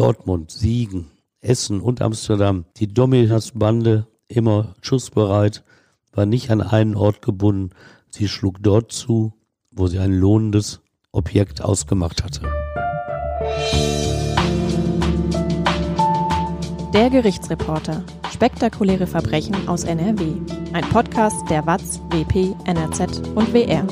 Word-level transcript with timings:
Dortmund, 0.00 0.50
Siegen, 0.50 1.10
Essen 1.42 1.82
und 1.82 2.00
Amsterdam. 2.00 2.64
Die 2.78 2.86
Dominas-Bande 2.86 4.06
immer 4.28 4.74
schussbereit, 4.80 5.62
war 6.12 6.24
nicht 6.24 6.50
an 6.50 6.62
einen 6.62 6.96
Ort 6.96 7.20
gebunden. 7.20 7.74
Sie 8.08 8.26
schlug 8.26 8.62
dort 8.62 8.92
zu, 8.92 9.34
wo 9.70 9.88
sie 9.88 9.98
ein 9.98 10.14
lohnendes 10.14 10.80
Objekt 11.12 11.60
ausgemacht 11.60 12.24
hatte. 12.24 12.40
Der 16.94 17.10
Gerichtsreporter. 17.10 18.02
Spektakuläre 18.32 19.06
Verbrechen 19.06 19.68
aus 19.68 19.84
NRW. 19.84 20.32
Ein 20.72 20.88
Podcast 20.88 21.50
der 21.50 21.66
WAZ, 21.66 22.00
WP, 22.10 22.54
NRZ 22.64 23.18
und 23.34 23.52
WR. 23.52 23.86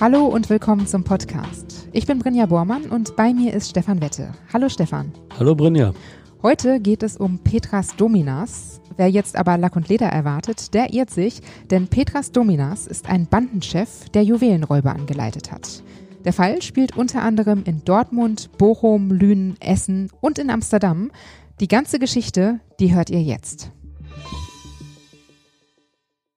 Hallo 0.00 0.26
und 0.26 0.48
willkommen 0.48 0.86
zum 0.86 1.02
Podcast. 1.02 1.88
Ich 1.90 2.06
bin 2.06 2.20
Brinja 2.20 2.46
Bormann 2.46 2.84
und 2.84 3.16
bei 3.16 3.34
mir 3.34 3.52
ist 3.52 3.70
Stefan 3.70 4.00
Wette. 4.00 4.30
Hallo 4.52 4.68
Stefan. 4.68 5.12
Hallo 5.36 5.56
Brinja. 5.56 5.92
Heute 6.40 6.78
geht 6.78 7.02
es 7.02 7.16
um 7.16 7.40
Petras 7.40 7.96
Dominas. 7.96 8.80
Wer 8.96 9.10
jetzt 9.10 9.34
aber 9.34 9.58
Lack 9.58 9.74
und 9.74 9.88
Leder 9.88 10.06
erwartet, 10.06 10.72
der 10.72 10.94
irrt 10.94 11.10
sich, 11.10 11.42
denn 11.72 11.88
Petras 11.88 12.30
Dominas 12.30 12.86
ist 12.86 13.08
ein 13.08 13.26
Bandenchef, 13.26 14.08
der 14.10 14.22
Juwelenräuber 14.22 14.94
angeleitet 14.94 15.50
hat. 15.50 15.82
Der 16.24 16.32
Fall 16.32 16.62
spielt 16.62 16.96
unter 16.96 17.22
anderem 17.22 17.64
in 17.64 17.84
Dortmund, 17.84 18.50
Bochum, 18.56 19.10
Lünen, 19.10 19.56
Essen 19.58 20.12
und 20.20 20.38
in 20.38 20.50
Amsterdam. 20.50 21.10
Die 21.58 21.66
ganze 21.66 21.98
Geschichte, 21.98 22.60
die 22.78 22.94
hört 22.94 23.10
ihr 23.10 23.22
jetzt. 23.22 23.72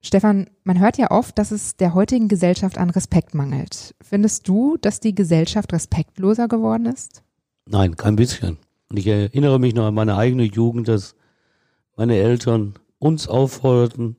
Stefan, 0.04 0.50
man 0.64 0.80
hört 0.80 0.98
ja 0.98 1.12
oft, 1.12 1.38
dass 1.38 1.52
es 1.52 1.78
der 1.78 1.94
heutigen 1.94 2.28
Gesellschaft 2.28 2.78
an 2.78 2.90
Respekt 2.90 3.36
mangelt. 3.36 3.94
Findest 4.02 4.48
du, 4.48 4.78
dass 4.78 5.00
die 5.00 5.14
Gesellschaft 5.14 5.72
respektloser 5.74 6.48
geworden 6.48 6.88
ist? 6.88 7.22
Nein, 7.68 7.96
kein 7.96 8.16
bisschen. 8.16 8.58
Und 8.90 8.98
ich 8.98 9.08
erinnere 9.08 9.60
mich 9.60 9.76
noch 9.76 9.86
an 9.86 9.94
meine 9.94 10.18
eigene 10.18 10.44
Jugend, 10.44 10.88
dass 10.88 11.16
meine 11.96 12.18
Eltern 12.18 12.74
uns 12.98 13.28
aufforderten, 13.28 14.18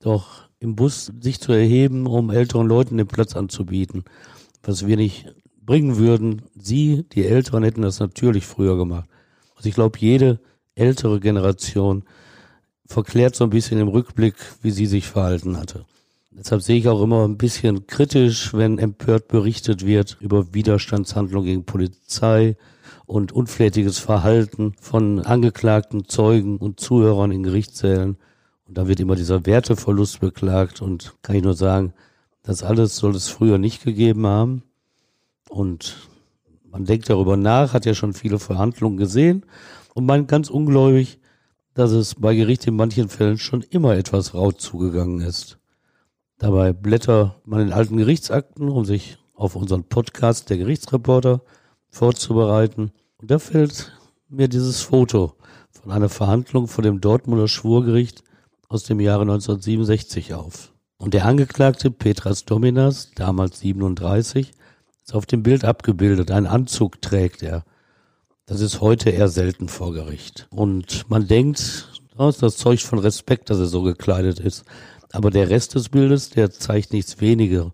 doch 0.00 0.48
im 0.60 0.76
Bus 0.76 1.12
sich 1.20 1.40
zu 1.40 1.52
erheben, 1.52 2.06
um 2.06 2.30
älteren 2.30 2.66
Leuten 2.66 2.98
den 2.98 3.06
Platz 3.06 3.34
anzubieten. 3.34 4.04
Was 4.62 4.86
wir 4.86 4.96
nicht 4.96 5.34
bringen 5.62 5.96
würden, 5.96 6.42
sie, 6.54 7.04
die 7.12 7.24
Älteren, 7.24 7.64
hätten 7.64 7.82
das 7.82 8.00
natürlich 8.00 8.46
früher 8.46 8.76
gemacht. 8.76 9.08
Also 9.56 9.68
ich 9.68 9.74
glaube, 9.74 9.98
jede 9.98 10.40
ältere 10.74 11.20
Generation 11.20 12.04
verklärt 12.86 13.34
so 13.34 13.44
ein 13.44 13.50
bisschen 13.50 13.80
im 13.80 13.88
Rückblick, 13.88 14.34
wie 14.62 14.70
sie 14.70 14.86
sich 14.86 15.06
verhalten 15.06 15.56
hatte. 15.56 15.84
Deshalb 16.30 16.62
sehe 16.62 16.76
ich 16.76 16.88
auch 16.88 17.02
immer 17.02 17.26
ein 17.26 17.38
bisschen 17.38 17.86
kritisch, 17.86 18.52
wenn 18.52 18.78
empört 18.78 19.28
berichtet 19.28 19.86
wird 19.86 20.18
über 20.20 20.52
Widerstandshandlungen 20.52 21.46
gegen 21.46 21.64
Polizei 21.64 22.56
und 23.06 23.32
unflätiges 23.32 23.98
Verhalten 23.98 24.74
von 24.80 25.20
Angeklagten, 25.20 26.08
Zeugen 26.08 26.58
und 26.58 26.78
Zuhörern 26.78 27.30
in 27.30 27.42
Gerichtssälen. 27.42 28.18
Und 28.68 28.76
da 28.76 28.86
wird 28.86 29.00
immer 29.00 29.16
dieser 29.16 29.46
Werteverlust 29.46 30.20
beklagt 30.20 30.82
und 30.82 31.14
kann 31.22 31.36
ich 31.36 31.42
nur 31.42 31.54
sagen, 31.54 31.94
das 32.42 32.62
alles 32.62 32.96
soll 32.96 33.14
es 33.14 33.28
früher 33.28 33.58
nicht 33.58 33.84
gegeben 33.84 34.26
haben. 34.26 34.62
Und 35.48 35.96
man 36.70 36.84
denkt 36.84 37.08
darüber 37.08 37.36
nach, 37.36 37.72
hat 37.72 37.86
ja 37.86 37.94
schon 37.94 38.12
viele 38.12 38.38
Verhandlungen 38.38 38.98
gesehen 38.98 39.46
und 39.94 40.04
man 40.04 40.26
ganz 40.26 40.50
ungläubig, 40.50 41.18
dass 41.76 41.90
es 41.90 42.14
bei 42.14 42.34
Gericht 42.34 42.66
in 42.66 42.74
manchen 42.74 43.10
Fällen 43.10 43.36
schon 43.36 43.60
immer 43.60 43.94
etwas 43.96 44.32
rau 44.32 44.50
zugegangen 44.50 45.20
ist. 45.20 45.58
Dabei 46.38 46.72
blätter 46.72 47.36
man 47.44 47.60
in 47.60 47.72
alten 47.72 47.98
Gerichtsakten, 47.98 48.70
um 48.70 48.86
sich 48.86 49.18
auf 49.34 49.56
unseren 49.56 49.84
Podcast 49.84 50.48
der 50.48 50.56
Gerichtsreporter 50.56 51.42
vorzubereiten. 51.90 52.92
Und 53.18 53.30
da 53.30 53.38
fällt 53.38 53.92
mir 54.30 54.48
dieses 54.48 54.80
Foto 54.80 55.34
von 55.70 55.92
einer 55.92 56.08
Verhandlung 56.08 56.66
vor 56.66 56.82
dem 56.82 57.02
Dortmunder 57.02 57.46
Schwurgericht 57.46 58.24
aus 58.68 58.84
dem 58.84 58.98
Jahre 58.98 59.22
1967 59.22 60.32
auf. 60.32 60.72
Und 60.96 61.12
der 61.12 61.26
Angeklagte 61.26 61.90
Petras 61.90 62.46
Dominas, 62.46 63.10
damals 63.14 63.60
37, 63.60 64.52
ist 65.04 65.14
auf 65.14 65.26
dem 65.26 65.42
Bild 65.42 65.66
abgebildet. 65.66 66.30
Ein 66.30 66.46
Anzug 66.46 67.02
trägt 67.02 67.42
er. 67.42 67.66
Das 68.48 68.60
ist 68.60 68.80
heute 68.80 69.10
eher 69.10 69.26
selten 69.26 69.68
vor 69.68 69.92
Gericht. 69.92 70.46
Und 70.50 71.10
man 71.10 71.26
denkt, 71.26 71.90
das 72.16 72.38
das 72.38 72.56
Zeug 72.56 72.80
von 72.84 73.00
Respekt, 73.00 73.50
dass 73.50 73.58
er 73.58 73.66
so 73.66 73.82
gekleidet 73.82 74.38
ist. 74.38 74.64
Aber 75.10 75.30
der 75.30 75.50
Rest 75.50 75.74
des 75.74 75.88
Bildes, 75.88 76.30
der 76.30 76.52
zeigt 76.52 76.92
nichts 76.92 77.20
weniger, 77.20 77.72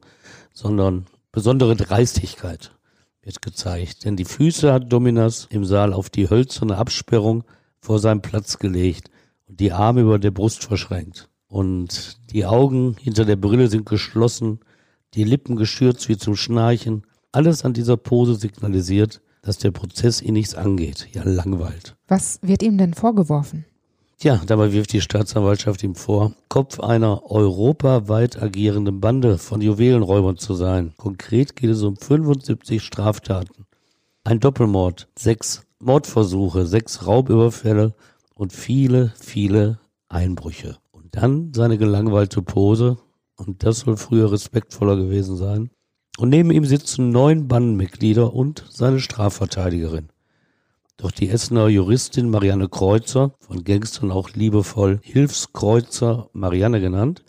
sondern 0.54 1.04
besondere 1.30 1.76
Dreistigkeit 1.76 2.72
wird 3.20 3.42
gezeigt. 3.42 4.06
Denn 4.06 4.16
die 4.16 4.24
Füße 4.24 4.72
hat 4.72 4.90
Dominas 4.90 5.46
im 5.50 5.66
Saal 5.66 5.92
auf 5.92 6.08
die 6.08 6.30
hölzerne 6.30 6.78
Absperrung 6.78 7.44
vor 7.78 7.98
seinem 7.98 8.22
Platz 8.22 8.58
gelegt 8.58 9.10
und 9.46 9.60
die 9.60 9.72
Arme 9.72 10.00
über 10.00 10.18
der 10.18 10.30
Brust 10.30 10.64
verschränkt. 10.64 11.28
Und 11.48 12.18
die 12.30 12.46
Augen 12.46 12.96
hinter 12.98 13.26
der 13.26 13.36
Brille 13.36 13.68
sind 13.68 13.84
geschlossen, 13.84 14.60
die 15.12 15.24
Lippen 15.24 15.56
geschürzt 15.56 16.08
wie 16.08 16.16
zum 16.16 16.34
Schnarchen. 16.34 17.06
Alles 17.30 17.62
an 17.62 17.74
dieser 17.74 17.98
Pose 17.98 18.36
signalisiert, 18.36 19.20
dass 19.42 19.58
der 19.58 19.72
Prozess 19.72 20.22
ihn 20.22 20.34
nichts 20.34 20.54
angeht, 20.54 21.08
ja 21.12 21.22
langweilt. 21.24 21.96
Was 22.08 22.38
wird 22.42 22.62
ihm 22.62 22.78
denn 22.78 22.94
vorgeworfen? 22.94 23.66
Ja, 24.22 24.40
dabei 24.46 24.72
wirft 24.72 24.92
die 24.92 25.00
Staatsanwaltschaft 25.00 25.82
ihm 25.82 25.96
vor, 25.96 26.32
Kopf 26.48 26.78
einer 26.78 27.28
europaweit 27.28 28.40
agierenden 28.40 29.00
Bande 29.00 29.36
von 29.36 29.60
Juwelenräubern 29.60 30.36
zu 30.36 30.54
sein. 30.54 30.92
Konkret 30.96 31.56
geht 31.56 31.70
es 31.70 31.82
um 31.82 31.96
75 31.96 32.80
Straftaten. 32.80 33.66
Ein 34.22 34.38
Doppelmord, 34.38 35.08
sechs 35.18 35.66
Mordversuche, 35.80 36.66
sechs 36.66 37.04
Raubüberfälle 37.04 37.94
und 38.36 38.52
viele, 38.52 39.12
viele 39.18 39.80
Einbrüche. 40.08 40.76
Und 40.92 41.16
dann 41.16 41.52
seine 41.52 41.76
gelangweilte 41.76 42.42
Pose, 42.42 42.98
und 43.36 43.64
das 43.64 43.80
soll 43.80 43.96
früher 43.96 44.30
respektvoller 44.30 44.94
gewesen 44.94 45.36
sein. 45.36 45.70
Und 46.22 46.28
neben 46.28 46.52
ihm 46.52 46.64
sitzen 46.64 47.10
neun 47.10 47.48
Bandenmitglieder 47.48 48.32
und 48.32 48.64
seine 48.70 49.00
Strafverteidigerin. 49.00 50.10
Doch 50.96 51.10
die 51.10 51.28
Essener 51.28 51.66
Juristin 51.66 52.30
Marianne 52.30 52.68
Kreuzer, 52.68 53.34
von 53.40 53.64
Gangstern 53.64 54.12
auch 54.12 54.30
liebevoll 54.30 55.00
Hilfskreuzer 55.02 56.30
Marianne 56.32 56.80
genannt, 56.80 57.24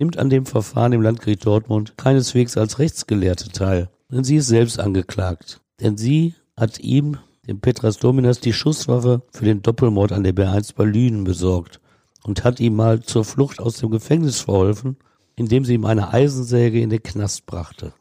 nimmt 0.00 0.18
an 0.18 0.30
dem 0.30 0.46
Verfahren 0.46 0.90
im 0.90 1.00
Landgericht 1.00 1.46
Dortmund 1.46 1.96
keineswegs 1.96 2.56
als 2.56 2.80
Rechtsgelehrte 2.80 3.50
teil, 3.50 3.88
denn 4.10 4.24
sie 4.24 4.38
ist 4.38 4.48
selbst 4.48 4.80
angeklagt. 4.80 5.60
Denn 5.80 5.96
sie 5.96 6.34
hat 6.56 6.80
ihm, 6.80 7.18
dem 7.46 7.60
Petras 7.60 7.98
Dominas, 7.98 8.40
die 8.40 8.52
Schusswaffe 8.52 9.22
für 9.30 9.44
den 9.44 9.62
Doppelmord 9.62 10.10
an 10.10 10.24
der 10.24 10.34
B1 10.34 10.74
bei 10.74 10.82
Lünen 10.82 11.22
besorgt 11.22 11.80
und 12.24 12.42
hat 12.42 12.58
ihm 12.58 12.74
mal 12.74 13.00
zur 13.00 13.24
Flucht 13.24 13.60
aus 13.60 13.76
dem 13.76 13.90
Gefängnis 13.90 14.40
verholfen, 14.40 14.96
indem 15.36 15.64
sie 15.64 15.74
ihm 15.74 15.84
eine 15.84 16.12
Eisensäge 16.12 16.80
in 16.80 16.90
den 16.90 17.04
Knast 17.04 17.46
brachte. 17.46 17.92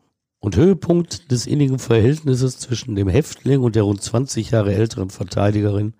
Und 0.43 0.57
Höhepunkt 0.57 1.31
des 1.31 1.47
innigen 1.47 1.79
Verhältnisses 1.79 2.59
zwischen 2.59 2.95
dem 2.95 3.07
Häftling 3.07 3.61
und 3.61 3.77
der 3.77 3.83
rund 3.83 4.01
20 4.01 4.51
Jahre 4.51 4.75
älteren 4.75 5.09
Verteidigerin. 5.09 5.93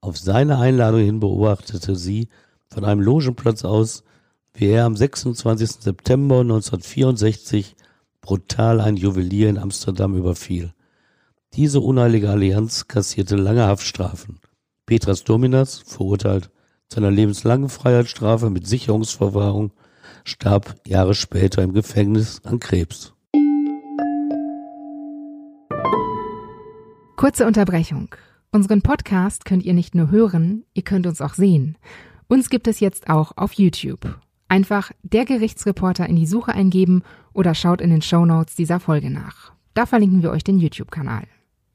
Auf 0.00 0.16
seine 0.16 0.58
Einladung 0.58 1.02
hin 1.02 1.20
beobachtete 1.20 1.94
sie 1.94 2.30
von 2.68 2.86
einem 2.86 3.02
Logenplatz 3.02 3.66
aus, 3.66 4.02
wie 4.54 4.68
er 4.68 4.86
am 4.86 4.96
26. 4.96 5.72
September 5.72 6.40
1964 6.40 7.76
brutal 8.22 8.80
ein 8.80 8.96
Juwelier 8.96 9.50
in 9.50 9.58
Amsterdam 9.58 10.16
überfiel. 10.16 10.72
Diese 11.52 11.80
unheilige 11.80 12.30
Allianz 12.30 12.88
kassierte 12.88 13.36
lange 13.36 13.66
Haftstrafen. 13.66 14.40
Petras 14.86 15.22
Dominas, 15.24 15.80
verurteilt 15.80 16.48
zu 16.88 16.96
einer 16.96 17.10
lebenslangen 17.10 17.68
Freiheitsstrafe 17.68 18.48
mit 18.48 18.66
Sicherungsverwahrung, 18.66 19.70
starb 20.24 20.76
Jahre 20.86 21.14
später 21.14 21.62
im 21.62 21.74
Gefängnis 21.74 22.40
an 22.44 22.58
Krebs. 22.58 23.11
Kurze 27.22 27.46
Unterbrechung. 27.46 28.16
Unseren 28.50 28.82
Podcast 28.82 29.44
könnt 29.44 29.62
ihr 29.62 29.74
nicht 29.74 29.94
nur 29.94 30.10
hören, 30.10 30.64
ihr 30.74 30.82
könnt 30.82 31.06
uns 31.06 31.20
auch 31.20 31.34
sehen. 31.34 31.78
Uns 32.26 32.50
gibt 32.50 32.66
es 32.66 32.80
jetzt 32.80 33.08
auch 33.08 33.36
auf 33.36 33.52
YouTube. 33.52 34.18
Einfach 34.48 34.90
der 35.04 35.24
Gerichtsreporter 35.24 36.08
in 36.08 36.16
die 36.16 36.26
Suche 36.26 36.52
eingeben 36.52 37.04
oder 37.32 37.54
schaut 37.54 37.80
in 37.80 37.90
den 37.90 38.02
Show 38.02 38.26
Notes 38.26 38.56
dieser 38.56 38.80
Folge 38.80 39.08
nach. 39.08 39.52
Da 39.72 39.86
verlinken 39.86 40.24
wir 40.24 40.32
euch 40.32 40.42
den 40.42 40.58
YouTube-Kanal. 40.58 41.22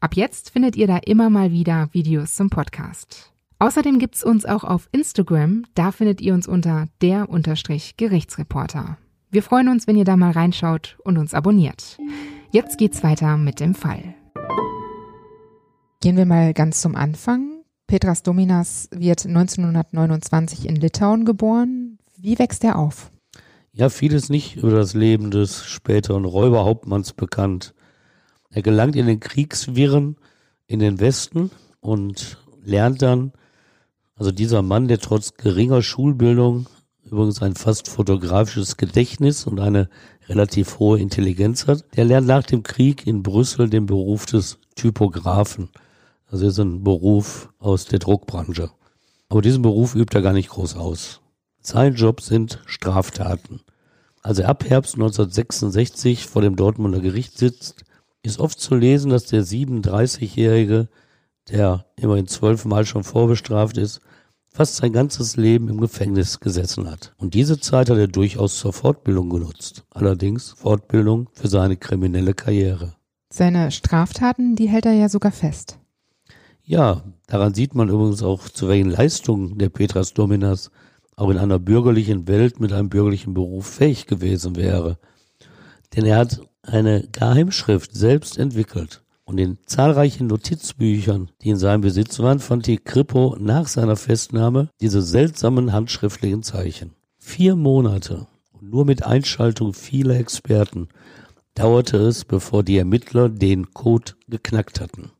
Ab 0.01 0.17
jetzt 0.17 0.49
findet 0.49 0.75
ihr 0.75 0.85
da 0.85 0.97
immer 0.97 1.29
mal 1.29 1.53
wieder 1.53 1.87
Videos 1.93 2.35
zum 2.35 2.49
Podcast. 2.49 3.31
Außerdem 3.59 3.99
gibt's 3.99 4.25
uns 4.25 4.45
auch 4.45 4.65
auf 4.65 4.89
Instagram, 4.91 5.63
da 5.75 5.93
findet 5.93 6.19
ihr 6.19 6.33
uns 6.33 6.49
unter 6.49 6.89
der 7.01 7.29
Unterstrich 7.29 7.95
Gerichtsreporter. 7.95 8.97
Wir 9.31 9.43
freuen 9.43 9.69
uns, 9.69 9.87
wenn 9.87 9.95
ihr 9.95 10.03
da 10.03 10.17
mal 10.17 10.31
reinschaut 10.31 10.97
und 11.05 11.17
uns 11.17 11.33
abonniert. 11.33 11.97
Jetzt 12.51 12.77
geht's 12.77 13.01
weiter 13.01 13.37
mit 13.37 13.61
dem 13.61 13.75
Fall. 13.75 14.13
Gehen 15.99 16.15
wir 16.15 16.27
mal 16.27 16.53
ganz 16.53 16.81
zum 16.81 16.95
Anfang. 16.95 17.63
Petras 17.87 18.21
Dominas 18.21 18.87
wird 18.91 19.25
1929 19.25 20.67
in 20.67 20.75
Litauen 20.75 21.25
geboren. 21.25 21.97
Wie 22.15 22.37
wächst 22.37 22.63
er 22.63 22.77
auf? 22.77 23.11
Ja, 23.71 23.89
vieles 23.89 24.29
nicht 24.29 24.57
über 24.57 24.69
das 24.71 24.93
Leben 24.93 25.31
des 25.31 25.65
späteren 25.65 26.25
Räuberhauptmanns 26.25 27.13
bekannt. 27.13 27.73
Er 28.51 28.61
gelangt 28.61 28.95
in 28.95 29.07
den 29.07 29.19
Kriegswirren 29.19 30.17
in 30.67 30.79
den 30.79 30.99
Westen 30.99 31.49
und 31.79 32.37
lernt 32.63 33.01
dann, 33.01 33.33
also 34.15 34.31
dieser 34.31 34.61
Mann, 34.61 34.87
der 34.87 34.99
trotz 34.99 35.33
geringer 35.33 35.81
Schulbildung 35.81 36.67
übrigens 37.05 37.41
ein 37.41 37.55
fast 37.55 37.87
fotografisches 37.87 38.77
Gedächtnis 38.77 39.47
und 39.47 39.59
eine 39.59 39.89
relativ 40.27 40.77
hohe 40.77 40.99
Intelligenz 40.99 41.65
hat, 41.65 41.85
der 41.95 42.05
lernt 42.05 42.27
nach 42.27 42.43
dem 42.43 42.61
Krieg 42.61 43.07
in 43.07 43.23
Brüssel 43.23 43.69
den 43.69 43.87
Beruf 43.87 44.25
des 44.25 44.59
Typografen. 44.75 45.69
Das 46.29 46.41
ist 46.41 46.59
ein 46.59 46.83
Beruf 46.83 47.49
aus 47.59 47.85
der 47.85 47.99
Druckbranche. 47.99 48.69
Aber 49.29 49.41
diesen 49.41 49.61
Beruf 49.61 49.95
übt 49.95 50.15
er 50.17 50.21
gar 50.21 50.33
nicht 50.33 50.49
groß 50.49 50.75
aus. 50.75 51.21
Sein 51.61 51.95
Job 51.95 52.21
sind 52.21 52.61
Straftaten. 52.65 53.61
Als 54.21 54.39
er 54.39 54.49
ab 54.49 54.65
Herbst 54.67 54.95
1966 54.95 56.27
vor 56.27 56.41
dem 56.41 56.55
Dortmunder 56.55 56.99
Gericht 56.99 57.37
sitzt, 57.37 57.85
ist 58.23 58.39
oft 58.39 58.59
zu 58.59 58.75
lesen, 58.75 59.09
dass 59.09 59.25
der 59.25 59.43
37-Jährige, 59.43 60.89
der 61.49 61.85
immerhin 61.95 62.27
zwölfmal 62.27 62.85
schon 62.85 63.03
vorbestraft 63.03 63.77
ist, 63.77 64.01
fast 64.49 64.77
sein 64.77 64.91
ganzes 64.91 65.37
Leben 65.37 65.69
im 65.69 65.79
Gefängnis 65.79 66.39
gesessen 66.39 66.89
hat. 66.89 67.13
Und 67.17 67.35
diese 67.35 67.59
Zeit 67.59 67.89
hat 67.89 67.97
er 67.97 68.07
durchaus 68.07 68.57
zur 68.57 68.73
Fortbildung 68.73 69.29
genutzt. 69.29 69.85
Allerdings 69.91 70.51
Fortbildung 70.57 71.29
für 71.33 71.47
seine 71.47 71.77
kriminelle 71.77 72.33
Karriere. 72.33 72.95
Seine 73.29 73.71
Straftaten, 73.71 74.55
die 74.55 74.67
hält 74.67 74.85
er 74.85 74.93
ja 74.93 75.09
sogar 75.09 75.31
fest. 75.31 75.79
Ja, 76.69 77.01
daran 77.27 77.53
sieht 77.53 77.75
man 77.75 77.87
übrigens 77.87 78.21
auch, 78.21 78.49
zu 78.49 78.67
welchen 78.67 78.89
Leistungen 78.89 79.57
der 79.57 79.69
Petras 79.69 80.13
Dominas 80.13 80.69
auch 81.15 81.29
in 81.29 81.37
einer 81.37 81.59
bürgerlichen 81.59 82.27
Welt 82.27 82.59
mit 82.59 82.73
einem 82.73 82.89
bürgerlichen 82.89 83.33
Beruf 83.33 83.67
fähig 83.67 84.05
gewesen 84.05 84.57
wäre. 84.57 84.97
Denn 85.95 86.05
er 86.05 86.17
hat 86.17 86.41
eine 86.63 87.07
Geheimschrift 87.13 87.95
selbst 87.95 88.37
entwickelt. 88.37 89.01
Und 89.23 89.37
in 89.37 89.59
zahlreichen 89.65 90.27
Notizbüchern, 90.27 91.31
die 91.41 91.51
in 91.51 91.57
seinem 91.57 91.79
Besitz 91.79 92.19
waren, 92.19 92.39
fand 92.39 92.67
die 92.67 92.79
Kripo 92.79 93.37
nach 93.39 93.69
seiner 93.69 93.95
Festnahme 93.95 94.67
diese 94.81 95.01
seltsamen 95.01 95.71
handschriftlichen 95.71 96.43
Zeichen. 96.43 96.91
Vier 97.17 97.55
Monate 97.55 98.27
und 98.51 98.69
nur 98.69 98.83
mit 98.83 99.03
Einschaltung 99.03 99.73
vieler 99.73 100.15
Experten 100.15 100.89
dauerte 101.55 101.95
es, 101.95 102.25
bevor 102.25 102.63
die 102.63 102.77
Ermittler 102.77 103.29
den 103.29 103.71
Code 103.73 104.13
geknackt 104.27 104.81
hatten. 104.81 105.11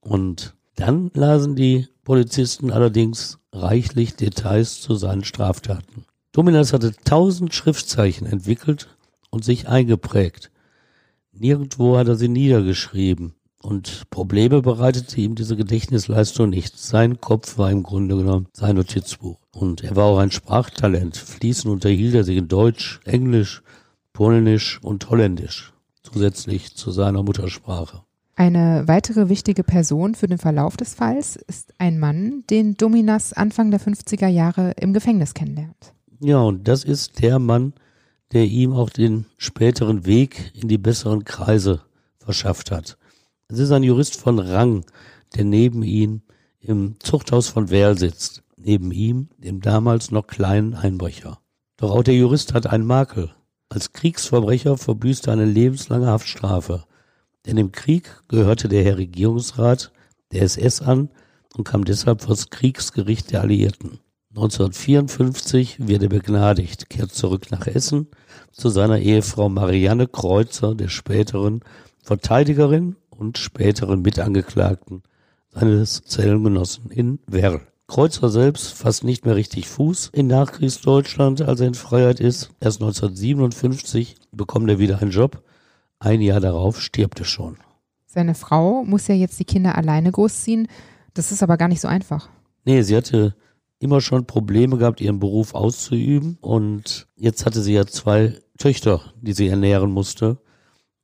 Und 0.00 0.55
dann 0.76 1.10
lasen 1.14 1.56
die 1.56 1.88
Polizisten 2.04 2.70
allerdings 2.70 3.38
reichlich 3.52 4.14
Details 4.14 4.80
zu 4.80 4.94
seinen 4.94 5.24
Straftaten. 5.24 6.04
Dominas 6.32 6.72
hatte 6.72 6.94
tausend 7.04 7.54
Schriftzeichen 7.54 8.26
entwickelt 8.26 8.88
und 9.30 9.44
sich 9.44 9.68
eingeprägt. 9.68 10.50
Nirgendwo 11.32 11.96
hat 11.96 12.08
er 12.08 12.16
sie 12.16 12.28
niedergeschrieben. 12.28 13.34
Und 13.62 14.08
Probleme 14.10 14.62
bereitete 14.62 15.20
ihm 15.20 15.34
diese 15.34 15.56
Gedächtnisleistung 15.56 16.50
nicht. 16.50 16.78
Sein 16.78 17.20
Kopf 17.20 17.58
war 17.58 17.70
im 17.70 17.82
Grunde 17.82 18.16
genommen 18.16 18.46
sein 18.52 18.76
Notizbuch. 18.76 19.40
Und 19.50 19.82
er 19.82 19.96
war 19.96 20.04
auch 20.04 20.18
ein 20.18 20.30
Sprachtalent. 20.30 21.16
Fließend 21.16 21.72
unterhielt 21.72 22.14
er 22.14 22.22
sich 22.22 22.36
in 22.36 22.48
Deutsch, 22.48 23.00
Englisch, 23.04 23.62
Polnisch 24.12 24.78
und 24.82 25.10
Holländisch. 25.10 25.72
Zusätzlich 26.02 26.76
zu 26.76 26.92
seiner 26.92 27.22
Muttersprache. 27.24 28.05
Eine 28.38 28.86
weitere 28.86 29.30
wichtige 29.30 29.64
Person 29.64 30.14
für 30.14 30.26
den 30.26 30.36
Verlauf 30.36 30.76
des 30.76 30.94
Falls 30.94 31.36
ist 31.36 31.72
ein 31.78 31.98
Mann, 31.98 32.44
den 32.50 32.74
Dominas 32.74 33.32
Anfang 33.32 33.70
der 33.70 33.80
50er 33.80 34.28
Jahre 34.28 34.72
im 34.78 34.92
Gefängnis 34.92 35.32
kennenlernt. 35.32 35.94
Ja, 36.20 36.40
und 36.40 36.68
das 36.68 36.84
ist 36.84 37.22
der 37.22 37.38
Mann, 37.38 37.72
der 38.32 38.44
ihm 38.44 38.74
auch 38.74 38.90
den 38.90 39.24
späteren 39.38 40.04
Weg 40.04 40.52
in 40.54 40.68
die 40.68 40.76
besseren 40.76 41.24
Kreise 41.24 41.80
verschafft 42.18 42.70
hat. 42.70 42.98
Es 43.48 43.58
ist 43.58 43.70
ein 43.70 43.82
Jurist 43.82 44.16
von 44.20 44.38
Rang, 44.38 44.84
der 45.34 45.44
neben 45.44 45.82
ihm 45.82 46.20
im 46.60 46.96
Zuchthaus 47.00 47.48
von 47.48 47.70
Werl 47.70 47.96
sitzt. 47.96 48.42
Neben 48.58 48.92
ihm, 48.92 49.30
dem 49.38 49.62
damals 49.62 50.10
noch 50.10 50.26
kleinen 50.26 50.74
Einbrecher. 50.74 51.38
Doch 51.78 51.90
auch 51.90 52.02
der 52.02 52.14
Jurist 52.14 52.52
hat 52.52 52.66
einen 52.66 52.84
Makel. 52.84 53.30
Als 53.70 53.92
Kriegsverbrecher 53.92 54.76
verbüßt 54.76 55.26
er 55.26 55.32
eine 55.32 55.46
lebenslange 55.46 56.08
Haftstrafe. 56.08 56.84
Denn 57.46 57.56
im 57.56 57.72
Krieg 57.72 58.10
gehörte 58.28 58.68
der 58.68 58.84
Herr 58.84 58.98
Regierungsrat 58.98 59.92
der 60.32 60.42
SS 60.42 60.82
an 60.82 61.10
und 61.56 61.64
kam 61.64 61.84
deshalb 61.84 62.22
vor 62.22 62.34
das 62.34 62.50
Kriegsgericht 62.50 63.32
der 63.32 63.42
Alliierten. 63.42 64.00
1954 64.30 65.86
wird 65.86 66.02
er 66.02 66.08
begnadigt, 66.10 66.90
kehrt 66.90 67.12
zurück 67.12 67.50
nach 67.50 67.66
Essen 67.66 68.08
zu 68.52 68.68
seiner 68.68 68.98
Ehefrau 68.98 69.48
Marianne 69.48 70.08
Kreuzer, 70.08 70.74
der 70.74 70.88
späteren 70.88 71.60
Verteidigerin 72.02 72.96
und 73.08 73.38
späteren 73.38 74.02
Mitangeklagten 74.02 75.02
seines 75.48 76.02
Zellengenossen 76.02 76.90
in 76.90 77.18
Werl. 77.26 77.62
Kreuzer 77.86 78.28
selbst 78.28 78.72
fasst 78.74 79.04
nicht 79.04 79.24
mehr 79.24 79.36
richtig 79.36 79.68
Fuß 79.68 80.10
in 80.12 80.26
Nachkriegsdeutschland, 80.26 81.40
als 81.42 81.60
er 81.60 81.68
in 81.68 81.74
Freiheit 81.74 82.20
ist. 82.20 82.50
Erst 82.60 82.82
1957 82.82 84.16
bekommt 84.32 84.68
er 84.68 84.78
wieder 84.78 85.00
einen 85.00 85.12
Job 85.12 85.42
ein 85.98 86.20
Jahr 86.20 86.40
darauf 86.40 86.80
stirbt 86.80 87.18
er 87.20 87.24
schon. 87.24 87.56
Seine 88.06 88.34
Frau 88.34 88.84
muss 88.84 89.08
ja 89.08 89.14
jetzt 89.14 89.38
die 89.38 89.44
Kinder 89.44 89.76
alleine 89.76 90.10
großziehen. 90.10 90.68
Das 91.14 91.32
ist 91.32 91.42
aber 91.42 91.56
gar 91.56 91.68
nicht 91.68 91.80
so 91.80 91.88
einfach. 91.88 92.28
Nee, 92.64 92.82
sie 92.82 92.96
hatte 92.96 93.34
immer 93.78 94.00
schon 94.00 94.26
Probleme 94.26 94.78
gehabt, 94.78 95.00
ihren 95.00 95.18
Beruf 95.18 95.54
auszuüben. 95.54 96.38
Und 96.40 97.08
jetzt 97.16 97.44
hatte 97.46 97.60
sie 97.60 97.74
ja 97.74 97.86
zwei 97.86 98.38
Töchter, 98.58 99.00
die 99.20 99.32
sie 99.32 99.48
ernähren 99.48 99.90
musste. 99.90 100.38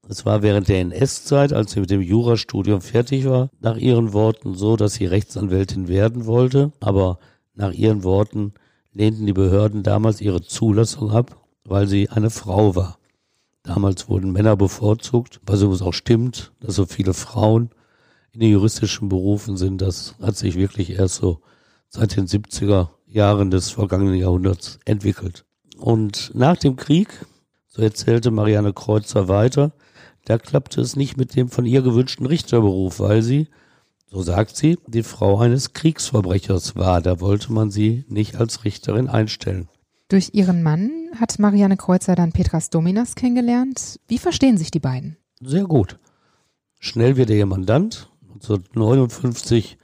Es 0.08 0.26
war 0.26 0.42
während 0.42 0.68
der 0.68 0.80
NS-Zeit, 0.80 1.52
als 1.52 1.72
sie 1.72 1.80
mit 1.80 1.90
dem 1.90 2.02
Jurastudium 2.02 2.80
fertig 2.80 3.24
war, 3.24 3.50
nach 3.60 3.76
ihren 3.76 4.12
Worten 4.12 4.54
so, 4.54 4.76
dass 4.76 4.94
sie 4.94 5.06
Rechtsanwältin 5.06 5.88
werden 5.88 6.26
wollte. 6.26 6.72
Aber 6.80 7.18
nach 7.54 7.72
ihren 7.72 8.02
Worten 8.02 8.54
lehnten 8.92 9.26
die 9.26 9.32
Behörden 9.32 9.82
damals 9.82 10.20
ihre 10.20 10.42
Zulassung 10.42 11.10
ab, 11.10 11.36
weil 11.64 11.86
sie 11.86 12.08
eine 12.08 12.30
Frau 12.30 12.74
war. 12.74 12.98
Damals 13.64 14.08
wurden 14.08 14.32
Männer 14.32 14.56
bevorzugt, 14.56 15.40
was 15.46 15.62
übrigens 15.62 15.82
auch 15.82 15.94
stimmt, 15.94 16.52
dass 16.60 16.74
so 16.74 16.84
viele 16.86 17.14
Frauen 17.14 17.70
in 18.32 18.40
den 18.40 18.50
juristischen 18.50 19.08
Berufen 19.08 19.56
sind. 19.56 19.80
Das 19.80 20.16
hat 20.20 20.36
sich 20.36 20.56
wirklich 20.56 20.90
erst 20.90 21.16
so 21.16 21.40
seit 21.88 22.16
den 22.16 22.26
70er 22.26 22.88
Jahren 23.06 23.50
des 23.50 23.70
vergangenen 23.70 24.14
Jahrhunderts 24.14 24.80
entwickelt. 24.84 25.44
Und 25.78 26.32
nach 26.34 26.56
dem 26.56 26.76
Krieg, 26.76 27.26
so 27.68 27.82
erzählte 27.82 28.30
Marianne 28.30 28.72
Kreuzer 28.72 29.28
weiter, 29.28 29.72
da 30.24 30.38
klappte 30.38 30.80
es 30.80 30.96
nicht 30.96 31.16
mit 31.16 31.36
dem 31.36 31.48
von 31.48 31.66
ihr 31.66 31.82
gewünschten 31.82 32.26
Richterberuf, 32.26 33.00
weil 33.00 33.22
sie, 33.22 33.48
so 34.10 34.22
sagt 34.22 34.56
sie, 34.56 34.78
die 34.86 35.02
Frau 35.02 35.38
eines 35.38 35.72
Kriegsverbrechers 35.72 36.76
war. 36.76 37.00
Da 37.00 37.20
wollte 37.20 37.52
man 37.52 37.70
sie 37.70 38.04
nicht 38.08 38.36
als 38.36 38.64
Richterin 38.64 39.08
einstellen. 39.08 39.68
Durch 40.12 40.34
ihren 40.34 40.62
Mann 40.62 40.90
hat 41.18 41.38
Marianne 41.38 41.78
Kreuzer 41.78 42.14
dann 42.14 42.32
Petras 42.32 42.68
Dominas 42.68 43.14
kennengelernt. 43.14 43.98
Wie 44.08 44.18
verstehen 44.18 44.58
sich 44.58 44.70
die 44.70 44.78
beiden? 44.78 45.16
Sehr 45.40 45.64
gut. 45.64 45.98
Schnell 46.78 47.16
wird 47.16 47.30
er 47.30 47.36
ihr 47.36 47.46
Mandant. 47.46 48.10
1959 48.34 49.78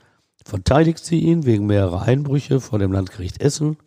verteidigt 0.45 1.03
sie 1.03 1.17
ihn 1.17 1.47
wegen 1.47 1.65
mehrerer 1.65 2.03
Einbrüche 2.03 2.59
vor 2.59 2.77
dem 2.77 2.91
Landgericht 2.91 3.41
Essen, 3.41 3.77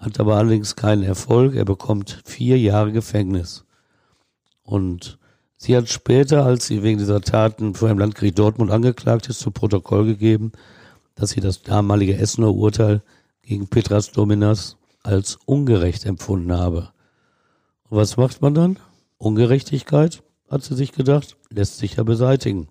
hat 0.00 0.18
aber 0.18 0.34
allerdings 0.34 0.74
keinen 0.74 1.04
Erfolg. 1.04 1.54
Er 1.54 1.64
bekommt 1.64 2.22
vier 2.24 2.58
Jahre 2.58 2.90
Gefängnis. 2.90 3.64
Und 4.64 5.20
sie 5.58 5.76
hat 5.76 5.88
später, 5.88 6.44
als 6.44 6.66
sie 6.66 6.82
wegen 6.82 6.98
dieser 6.98 7.20
Taten 7.20 7.76
vor 7.76 7.86
dem 7.86 8.00
Landgericht 8.00 8.40
Dortmund 8.40 8.72
angeklagt 8.72 9.28
ist, 9.28 9.38
zu 9.38 9.52
Protokoll 9.52 10.06
gegeben, 10.06 10.50
dass 11.14 11.30
sie 11.30 11.40
das 11.40 11.62
damalige 11.62 12.16
Essener 12.16 12.52
Urteil 12.52 13.00
gegen 13.42 13.68
Petras 13.68 14.10
Dominas 14.10 14.77
als 15.08 15.38
ungerecht 15.46 16.04
empfunden 16.04 16.52
habe. 16.52 16.90
Und 17.88 17.96
was 17.96 18.18
macht 18.18 18.42
man 18.42 18.52
dann? 18.52 18.78
Ungerechtigkeit, 19.16 20.22
hat 20.50 20.62
sie 20.62 20.74
sich 20.74 20.92
gedacht, 20.92 21.38
lässt 21.48 21.78
sich 21.78 21.96
ja 21.96 22.02
beseitigen. 22.02 22.68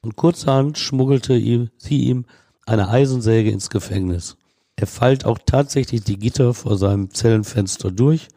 Und 0.00 0.16
kurzerhand 0.16 0.78
schmuggelte 0.78 1.34
sie 1.76 2.04
ihm 2.04 2.24
eine 2.64 2.88
Eisensäge 2.88 3.50
ins 3.50 3.68
Gefängnis. 3.68 4.38
Er 4.76 4.86
feilt 4.86 5.26
auch 5.26 5.38
tatsächlich 5.44 6.02
die 6.02 6.18
Gitter 6.18 6.54
vor 6.54 6.78
seinem 6.78 7.10
Zellenfenster 7.10 7.90
durch 7.90 8.28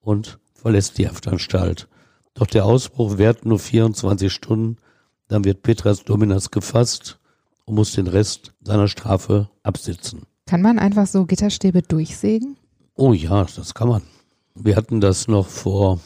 und 0.00 0.38
verlässt 0.54 0.96
die 0.96 1.06
Haftanstalt. 1.06 1.86
Doch 2.32 2.46
der 2.46 2.64
Ausbruch 2.64 3.18
währt 3.18 3.44
nur 3.44 3.58
24 3.58 4.32
Stunden, 4.32 4.78
dann 5.28 5.44
wird 5.44 5.62
Petras 5.62 6.04
Dominas 6.04 6.50
gefasst 6.50 7.18
und 7.66 7.74
muss 7.74 7.92
den 7.92 8.06
Rest 8.06 8.54
seiner 8.62 8.88
Strafe 8.88 9.50
absitzen. 9.62 10.22
Kann 10.46 10.62
man 10.62 10.78
einfach 10.78 11.06
so 11.06 11.26
Gitterstäbe 11.26 11.82
durchsägen? 11.82 12.56
Oh 13.00 13.14
ja, 13.14 13.46
das 13.56 13.72
kann 13.72 13.88
man. 13.88 14.02
Wir 14.54 14.76
hatten 14.76 15.00
das 15.00 15.26
noch 15.26 15.46
vor, 15.46 16.00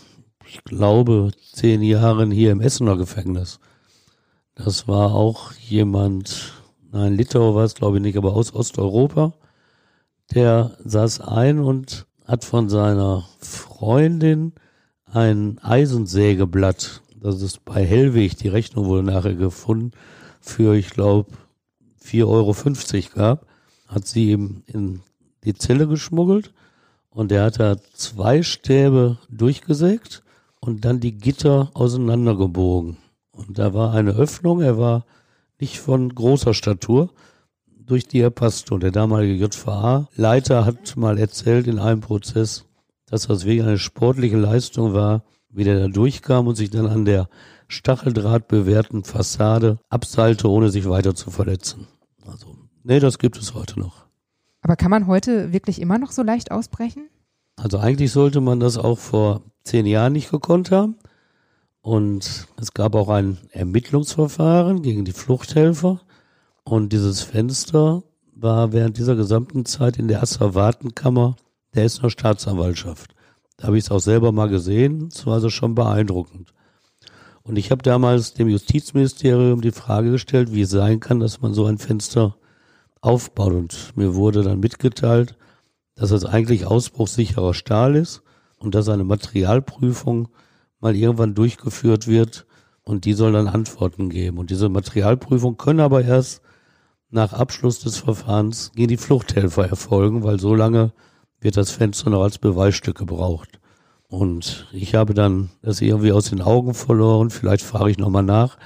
ich 0.46 0.62
glaube, 0.62 1.32
zehn 1.52 1.82
Jahren 1.82 2.30
hier 2.30 2.52
im 2.52 2.60
Essener 2.60 2.96
Gefängnis. 2.96 3.58
Das 4.54 4.86
war 4.86 5.12
auch 5.12 5.52
jemand, 5.54 6.52
nein, 6.92 7.16
Litauer 7.16 7.56
war 7.56 7.64
es 7.64 7.74
glaube 7.74 7.96
ich 7.96 8.02
nicht, 8.04 8.16
aber 8.16 8.36
aus 8.36 8.54
Osteuropa. 8.54 9.32
Der 10.36 10.76
saß 10.84 11.22
ein 11.22 11.58
und 11.58 12.06
hat 12.26 12.44
von 12.44 12.68
seiner 12.68 13.28
Freundin 13.40 14.52
ein 15.06 15.58
Eisensägeblatt, 15.62 17.02
dass 17.20 17.42
es 17.42 17.58
bei 17.58 17.84
Hellweg, 17.84 18.38
die 18.38 18.46
Rechnung 18.46 18.84
wurde 18.84 19.02
nachher 19.02 19.34
gefunden, 19.34 19.90
für, 20.40 20.76
ich 20.76 20.90
glaube, 20.90 21.32
4,50 22.04 22.24
Euro 22.24 23.14
gab, 23.16 23.46
hat 23.88 24.06
sie 24.06 24.30
ihm 24.30 24.62
in 24.68 25.00
die 25.42 25.54
Zelle 25.54 25.88
geschmuggelt 25.88 26.54
und 27.14 27.30
er 27.32 27.44
hat 27.44 27.60
da 27.60 27.76
zwei 27.94 28.42
Stäbe 28.42 29.18
durchgesägt 29.30 30.22
und 30.60 30.84
dann 30.84 31.00
die 31.00 31.16
Gitter 31.16 31.70
auseinandergebogen. 31.72 32.96
Und 33.30 33.58
da 33.58 33.72
war 33.72 33.94
eine 33.94 34.10
Öffnung, 34.10 34.60
er 34.60 34.78
war 34.78 35.06
nicht 35.60 35.78
von 35.78 36.12
großer 36.12 36.54
Statur, 36.54 37.10
durch 37.66 38.06
die 38.08 38.20
er 38.20 38.30
passte. 38.30 38.74
Und 38.74 38.82
der 38.82 38.90
damalige 38.90 39.44
JVA-Leiter 39.44 40.64
hat 40.64 40.96
mal 40.96 41.18
erzählt 41.18 41.66
in 41.68 41.78
einem 41.78 42.00
Prozess, 42.00 42.64
dass 43.06 43.28
das 43.28 43.44
wegen 43.44 43.64
eine 43.64 43.78
sportliche 43.78 44.36
Leistung 44.36 44.92
war, 44.92 45.22
wie 45.50 45.64
der 45.64 45.78
da 45.78 45.88
durchkam 45.88 46.48
und 46.48 46.56
sich 46.56 46.70
dann 46.70 46.86
an 46.86 47.04
der 47.04 47.28
Stacheldraht 47.68 48.48
bewährten 48.48 49.04
Fassade 49.04 49.78
abseilte, 49.88 50.50
ohne 50.50 50.70
sich 50.70 50.88
weiter 50.88 51.14
zu 51.14 51.30
verletzen. 51.30 51.86
Also, 52.26 52.56
nee, 52.82 52.98
das 52.98 53.18
gibt 53.18 53.38
es 53.38 53.54
heute 53.54 53.78
noch. 53.78 54.03
Aber 54.64 54.76
kann 54.76 54.90
man 54.90 55.06
heute 55.06 55.52
wirklich 55.52 55.78
immer 55.78 55.98
noch 55.98 56.10
so 56.10 56.22
leicht 56.22 56.50
ausbrechen? 56.50 57.10
Also 57.56 57.78
eigentlich 57.78 58.10
sollte 58.10 58.40
man 58.40 58.60
das 58.60 58.78
auch 58.78 58.98
vor 58.98 59.42
zehn 59.62 59.84
Jahren 59.84 60.14
nicht 60.14 60.30
gekonnt 60.30 60.70
haben. 60.70 60.96
Und 61.82 62.48
es 62.58 62.72
gab 62.72 62.94
auch 62.94 63.10
ein 63.10 63.36
Ermittlungsverfahren 63.50 64.80
gegen 64.80 65.04
die 65.04 65.12
Fluchthelfer. 65.12 66.00
Und 66.64 66.94
dieses 66.94 67.20
Fenster 67.20 68.04
war 68.34 68.72
während 68.72 68.96
dieser 68.96 69.16
gesamten 69.16 69.66
Zeit 69.66 69.98
in 69.98 70.08
der 70.08 70.22
Asservatenkammer 70.22 71.36
der 71.74 71.84
Essener 71.84 72.08
Staatsanwaltschaft. 72.08 73.14
Da 73.58 73.66
habe 73.66 73.76
ich 73.76 73.84
es 73.84 73.90
auch 73.90 74.00
selber 74.00 74.32
mal 74.32 74.48
gesehen. 74.48 75.08
Es 75.12 75.26
war 75.26 75.34
also 75.34 75.50
schon 75.50 75.74
beeindruckend. 75.74 76.54
Und 77.42 77.56
ich 77.56 77.70
habe 77.70 77.82
damals 77.82 78.32
dem 78.32 78.48
Justizministerium 78.48 79.60
die 79.60 79.72
Frage 79.72 80.10
gestellt, 80.10 80.54
wie 80.54 80.62
es 80.62 80.70
sein 80.70 81.00
kann, 81.00 81.20
dass 81.20 81.42
man 81.42 81.52
so 81.52 81.66
ein 81.66 81.76
Fenster 81.76 82.38
aufbaut. 83.04 83.52
Und 83.52 83.92
mir 83.96 84.14
wurde 84.14 84.42
dann 84.42 84.60
mitgeteilt, 84.60 85.36
dass 85.94 86.10
es 86.10 86.24
eigentlich 86.24 86.66
ausbruchssicherer 86.66 87.54
Stahl 87.54 87.96
ist 87.96 88.22
und 88.58 88.74
dass 88.74 88.88
eine 88.88 89.04
Materialprüfung 89.04 90.28
mal 90.80 90.96
irgendwann 90.96 91.34
durchgeführt 91.34 92.06
wird 92.06 92.46
und 92.82 93.04
die 93.04 93.14
soll 93.14 93.32
dann 93.32 93.48
Antworten 93.48 94.10
geben. 94.10 94.38
Und 94.38 94.50
diese 94.50 94.68
Materialprüfung 94.68 95.56
können 95.56 95.80
aber 95.80 96.02
erst 96.02 96.42
nach 97.10 97.32
Abschluss 97.32 97.80
des 97.80 97.98
Verfahrens 97.98 98.72
gegen 98.74 98.88
die 98.88 98.96
Fluchthelfer 98.96 99.68
erfolgen, 99.68 100.24
weil 100.24 100.40
so 100.40 100.54
lange 100.54 100.92
wird 101.40 101.56
das 101.56 101.70
Fenster 101.70 102.10
noch 102.10 102.22
als 102.22 102.38
Beweisstück 102.38 102.98
gebraucht. 102.98 103.60
Und 104.08 104.66
ich 104.72 104.94
habe 104.94 105.14
dann 105.14 105.50
das 105.62 105.80
irgendwie 105.80 106.12
aus 106.12 106.30
den 106.30 106.40
Augen 106.40 106.74
verloren. 106.74 107.30
Vielleicht 107.30 107.64
fahre 107.64 107.90
ich 107.90 107.98
nochmal 107.98 108.22
nach. 108.22 108.58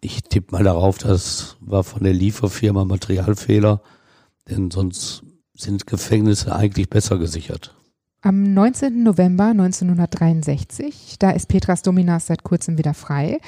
Ich 0.00 0.22
tippe 0.22 0.52
mal 0.52 0.64
darauf, 0.64 0.98
das 0.98 1.56
war 1.60 1.84
von 1.84 2.04
der 2.04 2.12
Lieferfirma 2.12 2.84
Materialfehler, 2.84 3.80
denn 4.48 4.70
sonst 4.70 5.22
sind 5.54 5.86
Gefängnisse 5.86 6.54
eigentlich 6.54 6.90
besser 6.90 7.18
gesichert. 7.18 7.74
Am 8.20 8.54
19. 8.54 9.02
November 9.02 9.46
1963, 9.46 11.16
da 11.18 11.30
ist 11.30 11.46
Petras 11.46 11.82
Dominas 11.82 12.26
seit 12.26 12.42
kurzem 12.42 12.78
wieder 12.78 12.94
frei, 12.94 13.40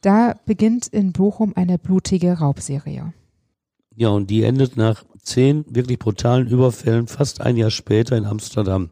da 0.00 0.34
beginnt 0.46 0.86
in 0.86 1.12
Bochum 1.12 1.52
eine 1.56 1.78
blutige 1.78 2.38
Raubserie. 2.38 3.12
Ja, 3.96 4.08
und 4.08 4.28
die 4.28 4.42
endet 4.42 4.76
nach 4.76 5.04
zehn 5.22 5.64
wirklich 5.68 5.98
brutalen 5.98 6.46
Überfällen 6.46 7.06
fast 7.06 7.40
ein 7.40 7.56
Jahr 7.56 7.70
später 7.70 8.16
in 8.16 8.26
Amsterdam. 8.26 8.90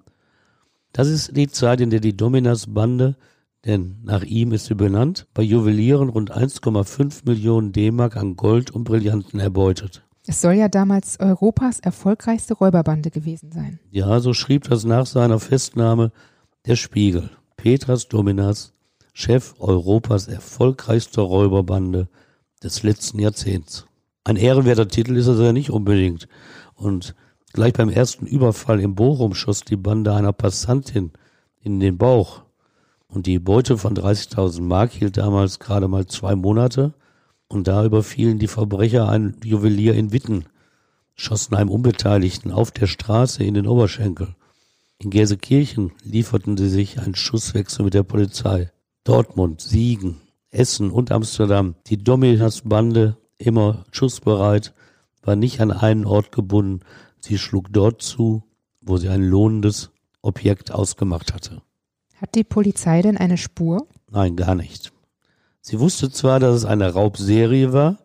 Das 0.92 1.08
ist 1.08 1.37
die 1.37 1.49
Zeit, 1.49 1.80
in 1.80 1.90
der 1.90 2.00
die 2.00 2.16
Dominas-Bande, 2.16 3.16
denn 3.64 3.99
nach 4.02 4.23
ihm 4.23 4.52
ist 4.52 4.66
sie 4.66 4.75
benannt, 4.75 5.26
bei 5.35 5.42
Juwelieren 5.42 6.09
rund 6.09 6.33
1,5 6.33 7.23
Millionen 7.25 7.73
D-Mark 7.73 8.16
an 8.16 8.37
Gold 8.37 8.71
und 8.71 8.85
Brillanten 8.85 9.40
erbeutet. 9.40 10.04
Es 10.26 10.40
soll 10.40 10.54
ja 10.54 10.69
damals 10.69 11.19
Europas 11.21 11.81
erfolgreichste 11.81 12.54
Räuberbande 12.54 13.11
gewesen 13.11 13.50
sein. 13.52 13.81
Ja, 13.90 14.21
so 14.21 14.35
schrieb 14.35 14.64
das 14.69 14.85
nach 14.85 15.07
seiner 15.07 15.40
Festnahme 15.40 16.12
der 16.66 16.76
Spiegel. 16.76 17.31
Petras 17.57 18.09
Dominas, 18.09 18.73
Chef 19.12 19.54
Europas 19.59 20.28
erfolgreichster 20.28 21.23
Räuberbande 21.23 22.09
des 22.62 22.83
letzten 22.83 23.19
Jahrzehnts. 23.19 23.87
Ein 24.25 24.37
ehrenwerter 24.37 24.87
Titel 24.87 25.16
ist 25.16 25.26
es 25.26 25.40
ja 25.40 25.52
nicht 25.52 25.71
unbedingt. 25.71 26.28
Und 26.75 27.16
Gleich 27.52 27.75
beim 27.75 27.90
ersten 27.90 28.26
Überfall 28.26 28.81
im 28.81 28.95
Bochum 28.95 29.35
schoss 29.35 29.62
die 29.62 29.76
Bande 29.76 30.14
einer 30.14 30.33
Passantin 30.33 31.12
in 31.61 31.81
den 31.81 31.99
Bauch. 31.99 32.45
Und 33.12 33.26
die 33.26 33.38
Beute 33.38 33.76
von 33.76 33.95
30.000 33.95 34.62
Mark 34.62 34.92
hielt 34.92 35.19
damals 35.19 35.59
gerade 35.59 35.87
mal 35.87 36.07
zwei 36.07 36.35
Monate. 36.35 36.95
Und 37.47 37.69
da 37.69 37.85
überfielen 37.85 38.38
die 38.38 38.49
Verbrecher 38.49 39.09
einen 39.09 39.37
Juwelier 39.45 39.95
in 39.95 40.12
Witten, 40.12 40.47
schossen 41.14 41.54
einem 41.54 41.69
Unbeteiligten 41.69 42.50
auf 42.50 42.71
der 42.71 42.87
Straße 42.87 43.45
in 43.45 43.52
den 43.52 43.66
Oberschenkel. 43.66 44.35
In 44.97 45.11
Gelsenkirchen 45.11 45.92
lieferten 46.02 46.57
sie 46.57 46.71
sich 46.71 47.00
einen 47.00 47.14
Schusswechsel 47.14 47.85
mit 47.85 47.92
der 47.92 48.02
Polizei. 48.02 48.71
Dortmund, 49.04 49.61
Siegen, 49.61 50.23
Essen 50.50 50.90
und 50.90 51.12
Amsterdam. 51.12 51.75
Die 51.88 52.02
Dominas-Bande, 52.02 53.19
immer 53.37 53.85
schussbereit, 53.90 54.73
war 55.23 55.37
nicht 55.37 55.61
an 55.61 55.71
einen 55.71 56.07
Ort 56.07 56.33
gebunden, 56.33 56.81
Sie 57.25 57.38
schlug 57.38 57.73
dort 57.73 58.02
zu, 58.02 58.42
wo 58.81 58.97
sie 58.97 59.09
ein 59.09 59.23
lohnendes 59.23 59.90
Objekt 60.23 60.73
ausgemacht 60.73 61.33
hatte. 61.33 61.62
Hat 62.23 62.37
die 62.37 62.45
Polizei 62.45 63.02
denn 63.02 63.17
eine 63.17 63.37
Spur? 63.37 63.88
Nein, 64.09 64.37
gar 64.37 64.55
nicht. 64.55 64.93
Sie 65.61 65.81
wusste 65.81 66.09
zwar, 66.09 66.38
dass 66.38 66.55
es 66.55 66.64
eine 66.64 66.93
Raubserie 66.93 67.73
war, 67.73 67.99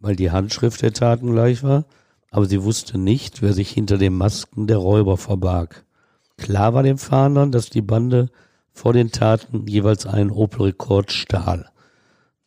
weil 0.00 0.16
die 0.16 0.32
Handschrift 0.32 0.82
der 0.82 0.92
Taten 0.92 1.30
gleich 1.30 1.62
war, 1.62 1.84
aber 2.32 2.46
sie 2.46 2.64
wusste 2.64 2.98
nicht, 2.98 3.40
wer 3.40 3.52
sich 3.52 3.70
hinter 3.70 3.98
den 3.98 4.14
Masken 4.14 4.66
der 4.66 4.78
Räuber 4.78 5.16
verbarg. 5.16 5.84
Klar 6.36 6.74
war 6.74 6.82
dem 6.82 6.98
Fahndern, 6.98 7.52
dass 7.52 7.70
die 7.70 7.82
Bande 7.82 8.30
vor 8.72 8.94
den 8.94 9.12
Taten 9.12 9.68
jeweils 9.68 10.06
einen 10.06 10.32
Opel 10.32 10.62
Rekord 10.62 11.12
stahl. 11.12 11.70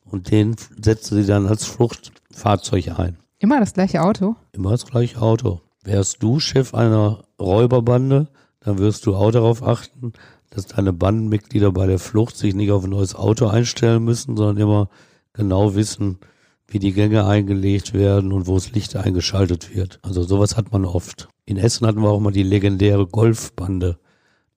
Und 0.04 0.32
den 0.32 0.58
setzte 0.82 1.16
sie 1.16 1.26
dann 1.26 1.48
als 1.48 1.64
Fluchtfahrzeug 1.64 3.00
ein. 3.00 3.20
Immer 3.40 3.62
das 3.62 3.72
gleiche 3.72 4.02
Auto? 4.02 4.36
Immer 4.52 4.72
das 4.72 4.86
gleiche 4.86 5.22
Auto. 5.22 5.62
Wärst 5.82 6.22
du 6.22 6.42
Chef 6.42 6.74
einer 6.74 7.24
Räuberbande, 7.40 8.28
dann 8.60 8.80
wirst 8.80 9.06
du 9.06 9.16
auch 9.16 9.32
darauf 9.32 9.64
achten, 9.64 10.14
dass 10.56 10.68
deine 10.68 10.94
Bandenmitglieder 10.94 11.72
bei 11.72 11.86
der 11.86 12.00
Flucht 12.00 12.38
sich 12.38 12.56
nicht 12.56 12.72
auf 12.72 12.86
ein 12.86 12.92
neues 12.92 13.14
Auto 13.14 13.48
einstellen 13.48 14.04
müssen, 14.04 14.38
sondern 14.38 14.58
immer 14.58 14.90
genau 15.34 15.76
wissen, 15.76 16.20
wie 16.68 16.80
die 16.80 16.94
Gänge 16.94 17.26
eingelegt 17.26 17.94
werden 17.94 18.32
und 18.32 18.48
wo 18.48 18.56
das 18.56 18.72
Licht 18.72 18.96
eingeschaltet 18.96 19.76
wird. 19.76 20.00
Also 20.02 20.24
sowas 20.24 20.56
hat 20.56 20.72
man 20.72 20.86
oft. 20.86 21.28
In 21.46 21.58
Essen 21.58 21.86
hatten 21.86 22.02
wir 22.02 22.10
auch 22.10 22.22
mal 22.22 22.32
die 22.32 22.44
legendäre 22.44 23.06
Golfbande. 23.06 24.00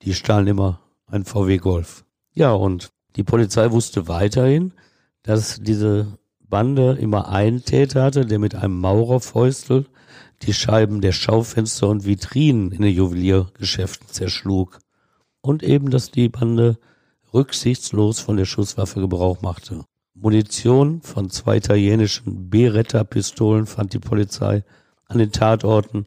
Die 0.03 0.15
stahlen 0.15 0.47
immer 0.47 0.81
ein 1.07 1.25
VW 1.25 1.59
Golf. 1.59 2.05
Ja, 2.33 2.53
und 2.53 2.91
die 3.17 3.25
Polizei 3.25 3.73
wusste 3.73 4.07
weiterhin, 4.07 4.73
dass 5.25 5.61
diese 5.61 6.19
Bande 6.41 6.93
immer 6.93 7.29
einen 7.29 7.65
Täter 7.65 8.05
hatte, 8.05 8.25
der 8.25 8.39
mit 8.39 8.55
einem 8.55 8.79
Maurerfäustel 8.79 9.87
die 10.43 10.55
Scheiben 10.55 11.01
der 11.01 11.13
Schaufenster 11.13 11.89
und 11.89 12.07
Vitrinen 12.07 12.71
in 12.71 12.83
den 12.83 12.95
Juweliergeschäften 12.95 14.09
zerschlug 14.09 14.79
und 15.41 15.63
eben, 15.63 15.91
dass 15.91 16.11
die 16.11 16.29
Bande 16.29 16.79
rücksichtslos 17.33 18.21
von 18.21 18.37
der 18.37 18.45
Schusswaffe 18.45 19.01
Gebrauch 19.01 19.43
machte. 19.43 19.85
Munition 20.15 21.01
von 21.03 21.31
zwei 21.31 21.59
italienischen 21.59 22.51
Beretta-Pistolen 22.51 23.67
fand 23.67 23.93
die 23.93 24.01
Polizei 24.01 24.65
an 25.07 25.19
den 25.19 25.31
Tatorten 25.31 26.07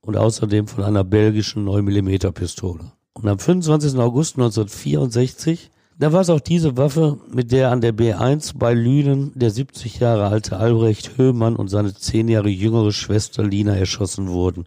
und 0.00 0.16
außerdem 0.16 0.68
von 0.68 0.84
einer 0.84 1.04
belgischen 1.04 1.66
9mm 1.68 2.30
Pistole. 2.32 2.92
Und 3.14 3.28
am 3.28 3.38
25. 3.38 3.98
August 3.98 4.36
1964 4.36 5.70
da 6.00 6.12
war 6.12 6.20
es 6.20 6.30
auch 6.30 6.38
diese 6.38 6.76
Waffe, 6.76 7.18
mit 7.28 7.50
der 7.50 7.72
an 7.72 7.80
der 7.80 7.92
B1 7.92 8.56
bei 8.56 8.72
Lünen 8.72 9.32
der 9.34 9.50
70 9.50 9.98
Jahre 9.98 10.28
alte 10.28 10.56
Albrecht 10.56 11.18
Höhmann 11.18 11.56
und 11.56 11.66
seine 11.66 11.92
10 11.92 12.28
Jahre 12.28 12.48
jüngere 12.48 12.92
Schwester 12.92 13.42
Lina 13.42 13.74
erschossen 13.74 14.28
wurden. 14.28 14.66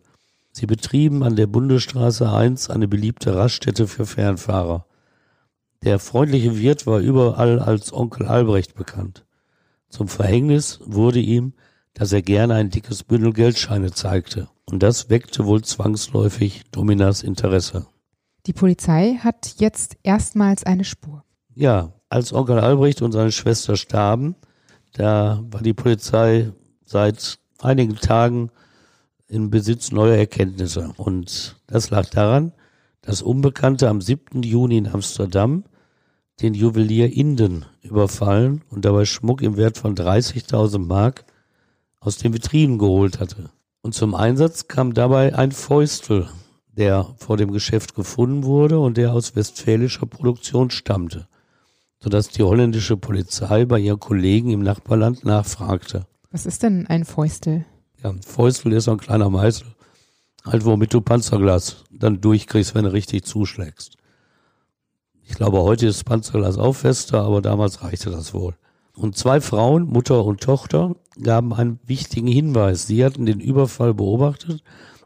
Sie 0.52 0.66
betrieben 0.66 1.24
an 1.24 1.36
der 1.36 1.48
Bundesstraße 1.48 2.30
1 2.30 2.70
eine 2.70 2.88
beliebte 2.88 3.36
Raststätte 3.36 3.88
für 3.88 4.06
Fernfahrer. 4.06 4.86
Der 5.84 5.98
freundliche 5.98 6.58
Wirt 6.58 6.86
war 6.86 7.00
überall 7.00 7.60
als 7.60 7.94
Onkel 7.94 8.28
Albrecht 8.28 8.76
bekannt. 8.76 9.26
Zum 9.90 10.08
Verhängnis 10.08 10.80
wurde 10.86 11.20
ihm, 11.20 11.54
dass 11.94 12.12
er 12.12 12.22
gerne 12.22 12.56
ein 12.56 12.70
dickes 12.70 13.04
Bündel 13.04 13.34
Geldscheine 13.34 13.92
zeigte. 13.92 14.48
Und 14.66 14.84
das 14.84 15.10
weckte 15.10 15.46
wohl 15.46 15.64
zwangsläufig 15.64 16.64
Dominas 16.72 17.24
Interesse. 17.24 17.88
Die 18.46 18.54
Polizei 18.54 19.20
hat 19.22 19.56
jetzt 19.58 19.98
erstmals 20.04 20.64
eine 20.64 20.84
Spur. 20.84 21.24
Ja, 21.54 21.94
als 22.10 22.34
Onkel 22.34 22.60
Albrecht 22.60 23.02
und 23.02 23.12
seine 23.12 23.32
Schwester 23.32 23.76
starben, 23.76 24.36
da 24.94 25.44
war 25.50 25.62
die 25.62 25.74
Polizei 25.74 26.52
seit 26.86 27.40
einigen 27.60 27.96
Tagen 27.96 28.52
in 29.32 29.50
Besitz 29.50 29.92
neuer 29.92 30.18
Erkenntnisse. 30.18 30.92
Und 30.98 31.56
das 31.66 31.90
lag 31.90 32.10
daran, 32.10 32.52
dass 33.02 33.22
Unbekannte 33.22 33.88
am 33.88 34.02
7. 34.02 34.44
Juni 34.44 34.78
in 34.78 34.88
Amsterdam 34.88 35.64
den 36.42 36.54
Juwelier 36.54 37.14
Inden 37.14 37.66
überfallen 37.82 38.62
und 38.70 38.84
dabei 38.84 39.06
Schmuck 39.06 39.42
im 39.42 39.56
Wert 39.56 39.78
von 39.78 39.96
30.000 39.96 40.80
Mark 40.80 41.26
aus 42.00 42.18
den 42.18 42.34
Vitrinen 42.34 42.78
geholt 42.78 43.20
hatte. 43.20 43.52
Und 43.82 43.96
zum 43.96 44.16
Einsatz 44.16 44.68
kam 44.68 44.94
dabei 44.94 45.34
ein 45.34 45.54
Fäustel, 45.54 46.28
der 46.68 47.08
vor 47.18 47.38
dem 47.38 47.52
Geschäft 47.52 47.96
gefunden 47.96 48.44
wurde 48.44 48.80
und 48.80 48.98
der 48.98 49.14
aus 49.14 49.36
westfälischer 49.36 50.08
Produktion 50.08 50.72
stammte, 50.72 51.28
sodass 52.00 52.30
die 52.30 52.44
holländische 52.44 52.98
Polizei 52.98 53.66
bei 53.66 53.80
ihren 53.80 54.00
Kollegen 54.00 54.52
im 54.52 54.62
Nachbarland 54.62 55.24
nachfragte. 55.24 56.06
Was 56.32 56.46
ist 56.46 56.64
denn 56.64 56.88
ein 56.88 57.06
Fäustel? 57.06 57.66
Ja, 58.04 58.10
ein 58.10 58.22
Fäustel 58.22 58.74
ist 58.74 58.86
so 58.86 58.92
ein 58.92 58.98
kleiner 58.98 59.30
Meißel, 59.30 59.68
halt 60.46 60.66
womit 60.66 60.94
du 60.94 61.02
Panzerglas 61.02 61.84
dann 61.92 62.20
durchkriegst, 62.20 62.74
wenn 62.74 62.86
du 62.86 62.94
richtig 62.94 63.26
zuschlägst. 63.26 63.98
Ich 65.24 65.36
glaube, 65.36 65.62
heute 65.62 65.88
ist 65.88 66.04
Panzerglas 66.04 66.58
auch 66.58 66.74
fester, 66.74 67.22
aber 67.22 67.42
damals 67.42 67.84
reichte 67.84 68.10
das 68.10 68.34
wohl. 68.34 68.56
Und 68.96 69.18
zwei 69.18 69.40
Frauen, 69.40 69.84
Mutter 69.84 70.26
und 70.26 70.42
Tochter, 70.42 70.96
gaben 71.22 71.54
einen 71.54 71.80
wichtigen 71.86 72.28
Hinweis. 72.28 72.88
Sie 72.88 73.06
hatten 73.06 73.26
den 73.26 73.40
Überfall 73.40 73.94
beobachtet 73.94 74.64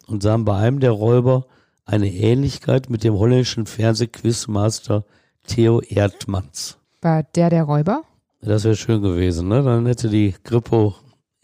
und 0.07 0.23
sahen 0.23 0.45
bei 0.45 0.57
einem 0.57 0.79
der 0.79 0.91
Räuber 0.91 1.45
eine 1.85 2.11
Ähnlichkeit 2.11 2.89
mit 2.89 3.03
dem 3.03 3.13
holländischen 3.13 3.65
Fernsehquizmaster 3.65 5.05
Theo 5.45 5.81
Erdmanns. 5.81 6.77
War 7.01 7.23
der 7.23 7.49
der 7.49 7.63
Räuber? 7.63 8.03
Das 8.41 8.63
wäre 8.63 8.75
schön 8.75 9.01
gewesen, 9.01 9.47
ne? 9.47 9.61
Dann 9.63 9.85
hätte 9.85 10.09
die 10.09 10.33
Grippo 10.43 10.95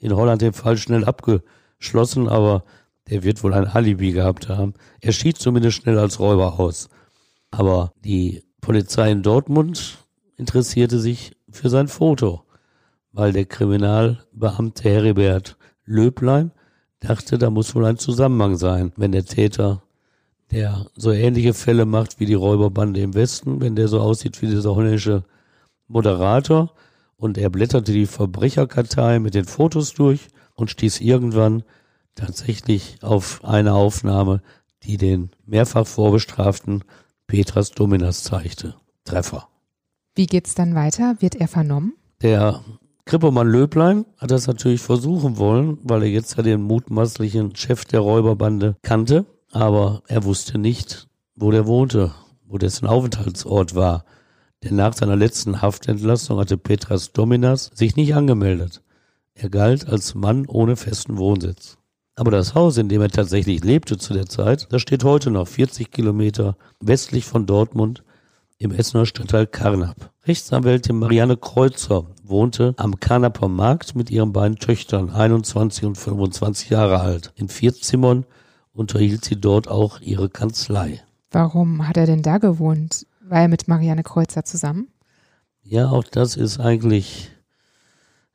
in 0.02 0.16
Holland 0.16 0.42
den 0.42 0.54
Fall 0.54 0.78
schnell 0.78 1.06
abgeschlossen, 1.06 2.28
aber 2.28 2.64
der 3.10 3.24
wird 3.24 3.44
wohl 3.44 3.54
ein 3.54 3.68
Alibi 3.68 4.12
gehabt 4.12 4.50
haben. 4.50 4.74
Er 5.00 5.14
schied 5.14 5.38
zumindest 5.38 5.78
schnell 5.78 6.00
als 6.00 6.20
Räuber 6.20 6.60
aus. 6.60 6.90
Aber 7.52 7.94
die 8.04 8.44
Polizei 8.62 9.12
in 9.12 9.22
Dortmund 9.22 10.00
interessierte 10.38 11.00
sich 11.00 11.36
für 11.52 11.70
sein 11.70 11.88
Foto, 11.88 12.44
weil 13.12 13.32
der 13.32 13.46
Kriminalbeamte 13.46 14.90
Heribert 14.90 15.58
Löblein 15.86 16.52
dachte, 17.00 17.38
da 17.38 17.50
muss 17.50 17.76
wohl 17.76 17.86
ein 17.86 17.98
Zusammenhang 17.98 18.58
sein, 18.58 18.94
wenn 18.96 19.12
der 19.12 19.26
Täter, 19.26 19.84
der 20.52 20.88
so 20.96 21.12
ähnliche 21.12 21.54
Fälle 21.54 21.86
macht 21.86 22.20
wie 22.20 22.26
die 22.26 22.34
Räuberbande 22.34 23.02
im 23.02 23.14
Westen, 23.14 23.62
wenn 23.62 23.76
der 23.76 23.88
so 23.88 24.00
aussieht 24.00 24.42
wie 24.42 24.48
dieser 24.48 24.76
holländische 24.76 25.24
Moderator 25.88 26.74
und 27.22 27.38
er 27.38 27.52
blätterte 27.52 27.94
die 27.94 28.08
Verbrecherkartei 28.08 29.20
mit 29.20 29.36
den 29.36 29.46
Fotos 29.46 29.94
durch 29.94 30.30
und 30.56 30.72
stieß 30.72 31.02
irgendwann 31.02 31.62
tatsächlich 32.16 32.98
auf 33.04 33.46
eine 33.46 33.76
Aufnahme, 33.76 34.42
die 34.84 34.98
den 34.98 35.30
mehrfach 35.46 35.86
vorbestraften 35.86 36.84
Petras 37.28 37.72
Dominas 37.72 38.24
zeigte. 38.24 38.74
Treffer. 39.06 39.48
Wie 40.16 40.26
geht's 40.26 40.56
dann 40.56 40.74
weiter? 40.74 41.16
Wird 41.20 41.36
er 41.36 41.48
vernommen? 41.48 41.94
Der 42.24 42.62
Krippemann 43.06 43.48
Löblein 43.48 44.06
hat 44.18 44.32
das 44.32 44.48
natürlich 44.48 44.82
versuchen 44.82 45.38
wollen, 45.38 45.78
weil 45.84 46.02
er 46.02 46.10
jetzt 46.10 46.38
ja 46.38 46.44
den 46.44 46.64
mutmaßlichen 46.64 47.56
Chef 47.56 47.86
der 47.86 48.00
Räuberbande 48.00 48.78
kannte, 48.82 49.28
aber 49.52 50.02
er 50.08 50.24
wusste 50.24 50.58
nicht, 50.58 51.08
wo 51.36 51.52
der 51.52 51.68
wohnte, 51.68 52.16
wo 52.48 52.58
dessen 52.58 52.88
Aufenthaltsort 52.88 53.76
war. 53.76 54.06
Denn 54.64 54.76
nach 54.76 54.94
seiner 54.94 55.16
letzten 55.16 55.62
Haftentlassung 55.62 56.40
hatte 56.40 56.58
Petras 56.58 57.14
Dominas 57.14 57.72
sich 57.74 57.96
nicht 57.96 58.14
angemeldet. 58.14 58.82
Er 59.34 59.50
galt 59.50 59.88
als 59.88 60.14
Mann 60.14 60.46
ohne 60.48 60.76
festen 60.76 61.18
Wohnsitz. 61.18 61.78
Aber 62.16 62.30
das 62.30 62.54
Haus, 62.54 62.78
in 62.78 62.90
dem 62.90 63.02
er 63.02 63.10
tatsächlich 63.10 63.64
lebte 63.64 63.98
zu 63.98 64.14
der 64.14 64.28
Zeit, 64.28 64.68
das 64.70 64.82
steht 64.82 65.04
heute 65.04 65.32
noch 65.32 65.48
40 65.48 65.92
Kilometer 65.92 66.58
westlich 66.80 67.26
von 67.26 67.46
Dortmund 67.46 68.04
im 68.60 68.72
Essener 68.72 69.08
Stadtteil 69.08 69.48
Karnap. 69.48 70.12
Rechtsanwältin 70.28 71.00
Marianne 71.00 71.38
Kreuzer 71.38 72.06
wohnte 72.24 72.76
am 72.78 73.00
Karnaper 73.00 73.48
Markt 73.48 73.96
mit 73.96 74.12
ihren 74.12 74.34
beiden 74.34 74.58
Töchtern, 74.58 75.10
21 75.10 75.86
und 75.86 75.98
25 75.98 76.70
Jahre 76.70 77.00
alt. 77.00 77.34
In 77.36 77.50
vier 77.50 77.74
Zimmern 77.74 78.26
unterhielt 78.74 79.26
sie 79.26 79.42
dort 79.42 79.68
auch 79.68 80.00
ihre 80.02 80.30
Kanzlei. 80.30 81.02
Warum 81.32 81.88
hat 81.88 81.98
er 81.98 82.06
denn 82.06 82.22
da 82.22 82.38
gewohnt? 82.38 83.08
Er 83.32 83.48
mit 83.48 83.68
Marianne 83.68 84.04
Kreuzer 84.04 84.44
zusammen? 84.44 84.90
Ja, 85.64 85.90
auch 85.90 86.04
das 86.04 86.36
ist 86.36 86.60
eigentlich 86.60 87.32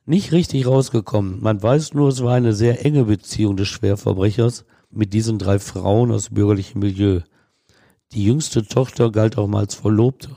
nicht 0.07 0.33
richtig 0.33 0.67
rausgekommen. 0.67 1.43
Man 1.43 1.63
weiß 1.63 1.95
nur, 1.95 2.09
es 2.09 2.23
war 2.23 2.35
eine 2.35 2.55
sehr 2.55 2.85
enge 2.85 3.05
Beziehung 3.05 3.57
des 3.57 3.69
Schwerverbrechers 3.69 4.65
mit 4.91 5.13
diesen 5.13 5.39
drei 5.39 5.59
Frauen 5.59 6.13
aus 6.13 6.31
bürgerlichem 6.31 6.81
Milieu. 6.81 7.21
Die 8.13 8.25
jüngste 8.25 8.65
Tochter 8.65 9.11
galt 9.11 9.37
auch 9.37 9.49
mal 9.49 9.61
als 9.61 9.75
Verlobte 9.75 10.31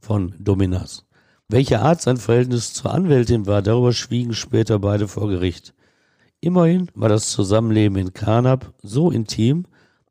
von 0.00 0.34
Dominas. 0.38 1.04
Welche 1.48 1.80
Art 1.80 2.00
sein 2.00 2.16
Verhältnis 2.16 2.72
zur 2.72 2.94
Anwältin 2.94 3.46
war, 3.46 3.60
darüber 3.60 3.92
schwiegen 3.92 4.34
später 4.34 4.78
beide 4.78 5.08
vor 5.08 5.28
Gericht. 5.28 5.74
Immerhin 6.40 6.88
war 6.94 7.08
das 7.08 7.30
Zusammenleben 7.30 7.98
in 7.98 8.14
Karnap 8.14 8.72
so 8.82 9.10
intim, 9.10 9.66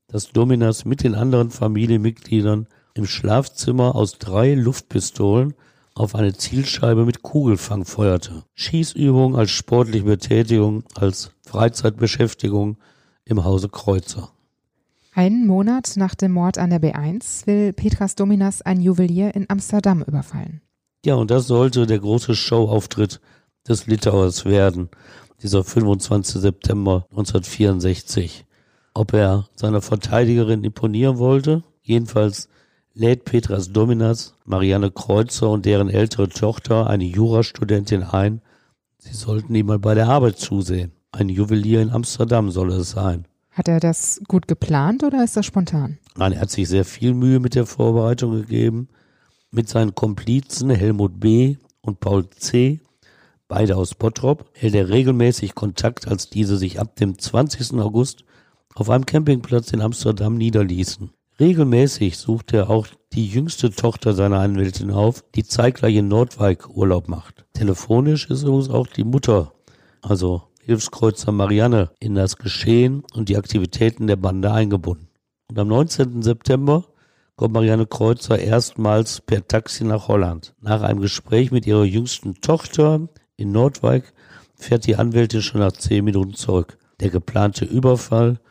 dass 0.07 0.31
Dominas 0.31 0.83
mit 0.83 1.03
den 1.03 1.15
anderen 1.15 1.49
Familienmitgliedern 1.49 2.67
im 2.99 3.05
Schlafzimmer 3.05 3.95
aus 3.95 4.19
drei 4.19 4.53
Luftpistolen 4.53 5.53
auf 5.95 6.15
eine 6.15 6.33
Zielscheibe 6.33 7.05
mit 7.05 7.23
Kugelfang 7.23 7.85
feuerte. 7.85 8.43
Schießübung 8.55 9.37
als 9.37 9.51
sportliche 9.51 10.03
Betätigung, 10.03 10.83
als 10.95 11.31
Freizeitbeschäftigung 11.41 12.77
im 13.23 13.45
Hause 13.45 13.69
Kreuzer. 13.69 14.31
Einen 15.13 15.47
Monat 15.47 15.93
nach 15.95 16.13
dem 16.13 16.33
Mord 16.33 16.57
an 16.57 16.69
der 16.71 16.81
B1 16.81 17.47
will 17.47 17.71
Petras 17.71 18.15
Dominas 18.15 18.61
ein 18.61 18.81
Juwelier 18.81 19.33
in 19.33 19.49
Amsterdam 19.49 20.03
überfallen. 20.03 20.61
Ja, 21.05 21.15
und 21.15 21.31
das 21.31 21.47
sollte 21.47 21.87
der 21.87 21.99
große 21.99 22.35
Showauftritt 22.35 23.21
des 23.67 23.87
Litauers 23.87 24.43
werden, 24.43 24.89
dieser 25.41 25.63
25. 25.63 26.41
September 26.41 27.05
1964. 27.11 28.45
Ob 28.93 29.13
er 29.13 29.47
seiner 29.55 29.81
Verteidigerin 29.81 30.65
imponieren 30.65 31.17
wollte? 31.17 31.63
Jedenfalls 31.81 32.49
lädt 32.93 33.25
Petras 33.25 33.71
Dominas 33.71 34.35
Marianne 34.45 34.91
Kreuzer 34.91 35.49
und 35.49 35.65
deren 35.65 35.89
ältere 35.89 36.29
Tochter, 36.29 36.87
eine 36.87 37.05
Jurastudentin, 37.05 38.03
ein. 38.03 38.41
Sie 38.97 39.13
sollten 39.13 39.55
ihm 39.55 39.67
mal 39.67 39.79
bei 39.79 39.93
der 39.93 40.09
Arbeit 40.09 40.37
zusehen. 40.37 40.91
Ein 41.11 41.29
Juwelier 41.29 41.81
in 41.81 41.91
Amsterdam 41.91 42.51
soll 42.51 42.71
es 42.71 42.91
sein. 42.91 43.25
Hat 43.51 43.67
er 43.67 43.79
das 43.79 44.21
gut 44.27 44.47
geplant 44.47 45.03
oder 45.03 45.23
ist 45.23 45.35
das 45.35 45.45
spontan? 45.45 45.97
Nein, 46.15 46.33
er 46.33 46.41
hat 46.41 46.51
sich 46.51 46.67
sehr 46.69 46.85
viel 46.85 47.13
Mühe 47.13 47.39
mit 47.39 47.55
der 47.55 47.65
Vorbereitung 47.65 48.31
gegeben. 48.31 48.89
Mit 49.51 49.67
seinen 49.67 49.95
Komplizen 49.95 50.69
Helmut 50.69 51.19
B. 51.19 51.57
und 51.81 51.99
Paul 51.99 52.29
C., 52.29 52.79
beide 53.47 53.75
aus 53.77 53.95
Bottrop, 53.95 54.45
hält 54.53 54.75
er 54.75 54.89
regelmäßig 54.89 55.55
Kontakt, 55.55 56.07
als 56.07 56.29
diese 56.29 56.57
sich 56.57 56.79
ab 56.79 56.95
dem 56.97 57.17
20. 57.17 57.73
August 57.79 58.23
auf 58.75 58.89
einem 58.89 59.05
Campingplatz 59.05 59.71
in 59.71 59.81
Amsterdam 59.81 60.35
niederließen. 60.35 61.09
Regelmäßig 61.39 62.17
sucht 62.17 62.51
er 62.53 62.69
auch 62.69 62.87
die 63.13 63.25
jüngste 63.25 63.71
Tochter 63.71 64.13
seiner 64.13 64.39
Anwältin 64.39 64.91
auf, 64.91 65.23
die 65.35 65.45
zeitgleich 65.45 65.95
in 65.95 66.09
Nordwijk 66.09 66.69
Urlaub 66.69 67.07
macht. 67.07 67.45
Telefonisch 67.53 68.29
ist 68.29 68.43
übrigens 68.43 68.69
auch 68.69 68.87
die 68.87 69.05
Mutter, 69.05 69.53
also 70.01 70.43
Hilfskreuzer 70.61 71.31
Marianne, 71.31 71.91
in 71.99 72.15
das 72.15 72.35
Geschehen 72.35 73.03
und 73.13 73.29
die 73.29 73.37
Aktivitäten 73.37 74.07
der 74.07 74.17
Bande 74.17 74.51
eingebunden. 74.51 75.07
Und 75.47 75.57
am 75.57 75.69
19. 75.69 76.21
September 76.21 76.85
kommt 77.37 77.53
Marianne 77.53 77.87
Kreuzer 77.87 78.37
erstmals 78.37 79.21
per 79.21 79.47
Taxi 79.47 79.85
nach 79.85 80.09
Holland. 80.09 80.53
Nach 80.59 80.81
einem 80.81 80.99
Gespräch 80.99 81.51
mit 81.51 81.65
ihrer 81.65 81.85
jüngsten 81.85 82.35
Tochter 82.41 83.07
in 83.37 83.53
Nordwijk 83.53 84.13
fährt 84.55 84.85
die 84.85 84.97
Anwältin 84.97 85.41
schon 85.41 85.61
nach 85.61 85.71
zehn 85.71 86.03
Minuten 86.03 86.33
zurück. 86.33 86.77
Der 86.99 87.09
geplante 87.09 87.63
Überfall 87.63 88.41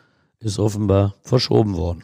ist 0.40 0.58
offenbar 0.58 1.14
verschoben 1.20 1.76
worden. 1.76 2.02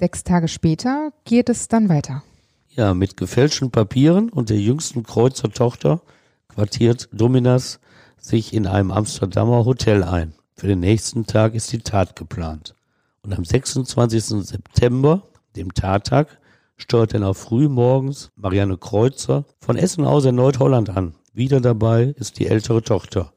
Sechs 0.00 0.24
Tage 0.24 0.48
später 0.48 1.12
geht 1.26 1.50
es 1.50 1.68
dann 1.68 1.90
weiter. 1.90 2.22
Ja, 2.70 2.94
mit 2.94 3.18
gefälschten 3.18 3.70
Papieren 3.70 4.30
und 4.30 4.48
der 4.48 4.56
jüngsten 4.56 5.02
Kreuzer 5.02 5.52
Tochter 5.52 6.00
quartiert 6.48 7.10
Dominas 7.12 7.80
sich 8.16 8.54
in 8.54 8.66
einem 8.66 8.92
Amsterdamer 8.92 9.66
Hotel 9.66 10.02
ein. 10.02 10.32
Für 10.54 10.68
den 10.68 10.80
nächsten 10.80 11.26
Tag 11.26 11.54
ist 11.54 11.70
die 11.72 11.80
Tat 11.80 12.16
geplant. 12.16 12.74
Und 13.20 13.34
am 13.34 13.44
26. 13.44 14.24
September, 14.46 15.24
dem 15.54 15.74
Tattag, 15.74 16.38
steuert 16.78 17.12
dann 17.12 17.22
auch 17.24 17.36
früh 17.36 17.68
morgens 17.68 18.30
Marianne 18.36 18.78
Kreuzer 18.78 19.44
von 19.60 19.76
Essen 19.76 20.06
aus 20.06 20.24
in 20.24 20.36
Nordholland 20.36 20.88
an. 20.88 21.14
Wieder 21.34 21.60
dabei 21.60 22.14
ist 22.16 22.38
die 22.38 22.46
ältere 22.46 22.80
Tochter. 22.80 23.34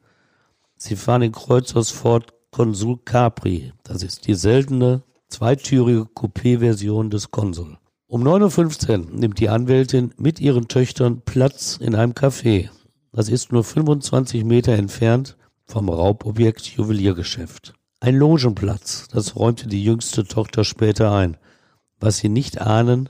Sie 0.78 0.96
fahren 0.96 1.24
in 1.24 1.34
Kreuzers 1.34 1.90
Ford 1.90 2.34
Consul 2.52 3.00
Capri. 3.04 3.74
Das 3.84 4.02
ist 4.02 4.28
die 4.28 4.36
seltene 4.36 5.04
zweitürige 5.34 6.04
Coupé-Version 6.14 7.10
des 7.10 7.32
Konsul. 7.32 7.78
Um 8.08 8.22
9.15 8.24 8.90
Uhr 8.90 9.12
nimmt 9.12 9.40
die 9.40 9.50
Anwältin 9.50 10.14
mit 10.18 10.40
ihren 10.40 10.68
Töchtern 10.68 11.22
Platz 11.26 11.78
in 11.82 11.96
einem 11.96 12.14
Café. 12.14 12.70
Das 13.12 13.30
ist 13.30 13.52
nur 13.52 13.64
25 13.64 14.44
Meter 14.44 14.74
entfernt 14.74 15.36
vom 15.66 15.90
Raubobjekt 15.90 16.62
Juweliergeschäft. 16.62 17.74
Ein 18.00 18.16
Logenplatz, 18.16 19.08
das 19.12 19.36
räumte 19.36 19.68
die 19.68 19.84
jüngste 19.84 20.26
Tochter 20.26 20.64
später 20.64 21.12
ein. 21.12 21.38
Was 22.00 22.18
sie 22.18 22.30
nicht 22.30 22.62
ahnen, 22.62 23.10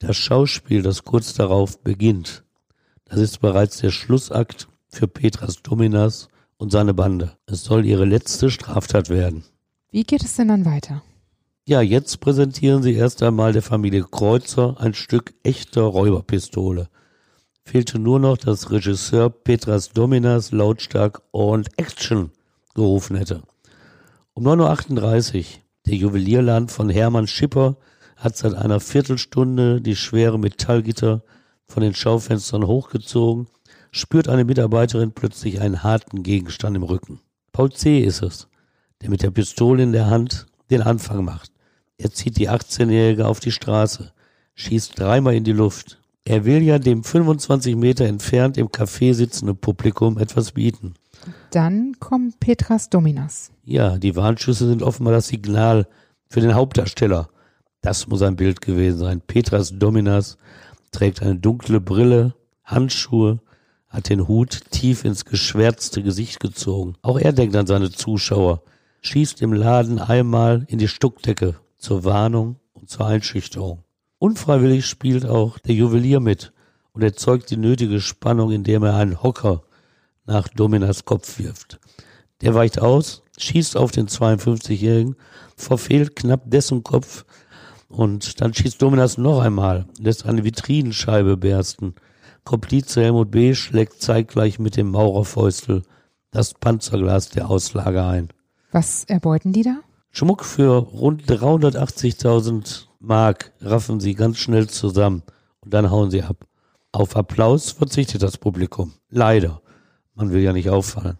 Das 0.00 0.16
Schauspiel, 0.16 0.82
das 0.82 1.04
kurz 1.04 1.32
darauf 1.34 1.80
beginnt, 1.82 2.44
das 3.06 3.18
ist 3.18 3.40
bereits 3.40 3.78
der 3.78 3.90
Schlussakt 3.90 4.68
für 4.88 5.08
Petras 5.08 5.62
Dominas 5.62 6.28
und 6.58 6.70
seine 6.70 6.92
Bande. 6.92 7.38
Es 7.46 7.64
soll 7.64 7.86
ihre 7.86 8.04
letzte 8.04 8.50
Straftat 8.50 9.08
werden. 9.08 9.44
Wie 9.90 10.02
geht 10.02 10.22
es 10.22 10.36
denn 10.36 10.48
dann 10.48 10.66
weiter? 10.66 11.02
Ja, 11.66 11.80
jetzt 11.80 12.20
präsentieren 12.20 12.82
sie 12.82 12.92
erst 12.92 13.22
einmal 13.22 13.54
der 13.54 13.62
Familie 13.62 14.04
Kreuzer 14.04 14.76
ein 14.78 14.92
Stück 14.92 15.32
echter 15.42 15.80
Räuberpistole. 15.80 16.90
Fehlte 17.64 17.98
nur 17.98 18.20
noch, 18.20 18.36
dass 18.36 18.70
Regisseur 18.70 19.30
Petras 19.30 19.88
Dominas 19.88 20.52
lautstark 20.52 21.22
und 21.30 21.70
Action 21.78 22.32
gerufen 22.74 23.16
hätte. 23.16 23.44
Um 24.34 24.46
9.38 24.46 25.38
Uhr, 25.38 25.44
der 25.86 25.94
Juwelierland 25.94 26.70
von 26.70 26.90
Hermann 26.90 27.26
Schipper 27.26 27.78
hat 28.18 28.36
seit 28.36 28.52
einer 28.52 28.80
Viertelstunde 28.80 29.80
die 29.80 29.96
schwere 29.96 30.38
Metallgitter 30.38 31.22
von 31.66 31.82
den 31.82 31.94
Schaufenstern 31.94 32.66
hochgezogen, 32.66 33.46
spürt 33.90 34.28
eine 34.28 34.44
Mitarbeiterin 34.44 35.12
plötzlich 35.12 35.62
einen 35.62 35.82
harten 35.82 36.24
Gegenstand 36.24 36.76
im 36.76 36.82
Rücken. 36.82 37.20
Paul 37.52 37.72
C. 37.72 38.00
ist 38.00 38.20
es, 38.20 38.48
der 39.00 39.08
mit 39.08 39.22
der 39.22 39.30
Pistole 39.30 39.82
in 39.82 39.92
der 39.92 40.10
Hand 40.10 40.44
den 40.68 40.82
Anfang 40.82 41.24
macht. 41.24 41.53
Er 41.96 42.10
zieht 42.10 42.38
die 42.38 42.50
18-Jährige 42.50 43.26
auf 43.26 43.40
die 43.40 43.52
Straße, 43.52 44.12
schießt 44.54 44.98
dreimal 44.98 45.34
in 45.34 45.44
die 45.44 45.52
Luft. 45.52 46.00
Er 46.24 46.44
will 46.44 46.62
ja 46.62 46.78
dem 46.78 47.04
25 47.04 47.76
Meter 47.76 48.06
entfernt 48.06 48.56
im 48.56 48.68
Café 48.68 49.14
sitzenden 49.14 49.56
Publikum 49.56 50.18
etwas 50.18 50.52
bieten. 50.52 50.94
Dann 51.50 51.96
kommt 52.00 52.40
Petras 52.40 52.90
Dominas. 52.90 53.52
Ja, 53.64 53.98
die 53.98 54.16
Warnschüsse 54.16 54.66
sind 54.66 54.82
offenbar 54.82 55.12
das 55.12 55.28
Signal 55.28 55.86
für 56.28 56.40
den 56.40 56.54
Hauptdarsteller. 56.54 57.28
Das 57.80 58.06
muss 58.08 58.22
ein 58.22 58.36
Bild 58.36 58.60
gewesen 58.60 58.98
sein. 58.98 59.20
Petras 59.20 59.78
Dominas 59.78 60.38
trägt 60.90 61.22
eine 61.22 61.36
dunkle 61.36 61.80
Brille, 61.80 62.34
Handschuhe, 62.64 63.40
hat 63.88 64.08
den 64.08 64.26
Hut 64.26 64.62
tief 64.70 65.04
ins 65.04 65.24
geschwärzte 65.24 66.02
Gesicht 66.02 66.40
gezogen. 66.40 66.94
Auch 67.02 67.18
er 67.18 67.32
denkt 67.32 67.54
an 67.54 67.66
seine 67.66 67.90
Zuschauer, 67.90 68.62
schießt 69.02 69.42
im 69.42 69.52
Laden 69.52 69.98
einmal 70.00 70.64
in 70.68 70.78
die 70.78 70.88
Stuckdecke 70.88 71.54
zur 71.84 72.04
Warnung 72.04 72.56
und 72.72 72.88
zur 72.88 73.06
Einschüchterung. 73.06 73.84
Unfreiwillig 74.18 74.86
spielt 74.86 75.26
auch 75.26 75.58
der 75.58 75.74
Juwelier 75.74 76.18
mit 76.18 76.54
und 76.92 77.02
erzeugt 77.02 77.50
die 77.50 77.58
nötige 77.58 78.00
Spannung, 78.00 78.52
indem 78.52 78.84
er 78.84 78.96
einen 78.96 79.22
Hocker 79.22 79.64
nach 80.24 80.48
Dominas 80.48 81.04
Kopf 81.04 81.38
wirft. 81.38 81.78
Der 82.40 82.54
weicht 82.54 82.80
aus, 82.80 83.22
schießt 83.36 83.76
auf 83.76 83.90
den 83.90 84.08
52-Jährigen, 84.08 85.16
verfehlt 85.56 86.16
knapp 86.16 86.50
dessen 86.50 86.82
Kopf 86.82 87.26
und 87.88 88.40
dann 88.40 88.54
schießt 88.54 88.80
Dominas 88.80 89.18
noch 89.18 89.42
einmal, 89.42 89.86
lässt 89.98 90.24
eine 90.24 90.42
Vitrinenscheibe 90.42 91.36
bersten. 91.36 91.94
Komplize 92.44 93.02
Helmut 93.02 93.30
B. 93.30 93.54
schlägt 93.54 94.00
zeitgleich 94.00 94.58
mit 94.58 94.76
dem 94.78 94.90
Maurerfäustel 94.90 95.82
das 96.30 96.54
Panzerglas 96.54 97.28
der 97.28 97.50
Auslage 97.50 98.02
ein. 98.04 98.28
Was 98.72 99.04
erbeuten 99.04 99.52
die 99.52 99.62
da? 99.62 99.80
Schmuck 100.16 100.44
für 100.44 100.76
rund 100.76 101.24
380.000 101.24 102.84
Mark 103.00 103.50
raffen 103.60 103.98
sie 103.98 104.14
ganz 104.14 104.38
schnell 104.38 104.68
zusammen 104.68 105.24
und 105.60 105.74
dann 105.74 105.90
hauen 105.90 106.12
sie 106.12 106.22
ab. 106.22 106.46
Auf 106.92 107.16
Applaus 107.16 107.72
verzichtet 107.72 108.22
das 108.22 108.38
Publikum. 108.38 108.92
Leider. 109.10 109.60
Man 110.14 110.30
will 110.30 110.40
ja 110.40 110.52
nicht 110.52 110.70
auffallen. 110.70 111.18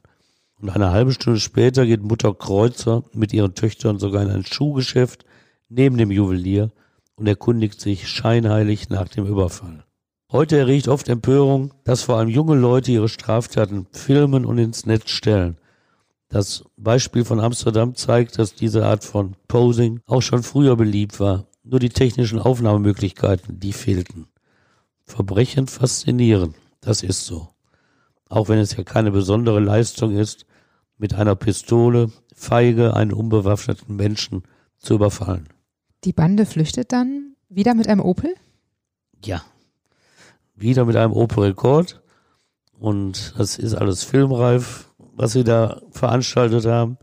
Und 0.61 0.71
eine 0.71 0.93
halbe 0.93 1.11
Stunde 1.11 1.41
später 1.41 1.85
geht 1.87 2.05
Mutter 2.05 2.33
Kreuzer 2.35 3.03
mit 3.13 3.33
ihren 3.33 3.57
Töchtern 3.57 3.99
sogar 3.99 4.23
in 4.23 4.31
ein 4.31 4.45
Schuhgeschäft 4.45 5.25
neben 5.69 5.99
dem 5.99 6.13
Juwelier 6.13 6.71
und 7.17 7.27
erkundigt 7.27 7.81
sich 7.81 8.07
scheinheilig 8.07 8.91
nach 8.91 9.09
dem 9.09 9.27
Überfall. 9.27 9.83
Heute 10.31 10.57
erregt 10.57 10.87
oft 10.87 11.09
Empörung, 11.09 11.75
dass 11.83 12.03
vor 12.03 12.19
allem 12.19 12.29
junge 12.29 12.55
Leute 12.55 12.93
ihre 12.93 13.09
Straftaten 13.09 13.89
filmen 13.91 14.45
und 14.45 14.59
ins 14.59 14.87
Netz 14.87 15.11
stellen. 15.11 15.57
Das 16.29 16.65
Beispiel 16.77 17.25
von 17.25 17.41
Amsterdam 17.41 17.95
zeigt, 17.95 18.39
dass 18.39 18.55
diese 18.55 18.87
Art 18.87 19.05
von 19.05 19.37
Posing 19.49 20.01
auch 20.07 20.23
schon 20.23 20.43
früher 20.43 20.77
beliebt 20.77 21.21
war. 21.21 21.47
Nur 21.63 21.81
die 21.81 21.91
technischen 21.91 22.39
Aufnahmemöglichkeiten, 22.39 23.61
die 23.61 23.73
fehlten. 23.73 24.27
Verbrechen 25.05 25.67
faszinieren, 25.67 26.55
das 26.81 27.03
ist 27.03 27.25
so. 27.27 27.49
Auch 28.29 28.49
wenn 28.49 28.59
es 28.59 28.77
ja 28.77 28.85
keine 28.85 29.11
besondere 29.11 29.61
Leistung 29.61 30.17
ist, 30.17 30.47
mit 30.99 31.15
einer 31.15 31.37
Pistole 31.37 32.11
feige 32.35 32.95
einen 32.95 33.13
unbewaffneten 33.13 33.97
Menschen 33.97 34.43
zu 34.79 34.95
überfallen. 34.95 35.49
Die 36.05 36.13
Bande 36.13 36.47
flüchtet 36.47 36.93
dann 36.93 37.37
wieder 37.49 37.75
mit 37.75 37.89
einem 37.89 38.01
Opel? 38.01 38.35
Ja. 39.25 39.43
Wieder 40.55 40.85
mit 40.85 40.97
einem 40.97 41.13
Opel 41.13 41.45
Rekord. 41.45 42.03
Und 42.79 43.35
das 43.39 43.59
ist 43.59 43.75
alles 43.75 44.05
filmreif, 44.05 44.93
was 45.17 45.33
sie 45.33 45.45
da 45.45 45.81
veranstaltet 45.91 46.67
haben. 46.67 46.99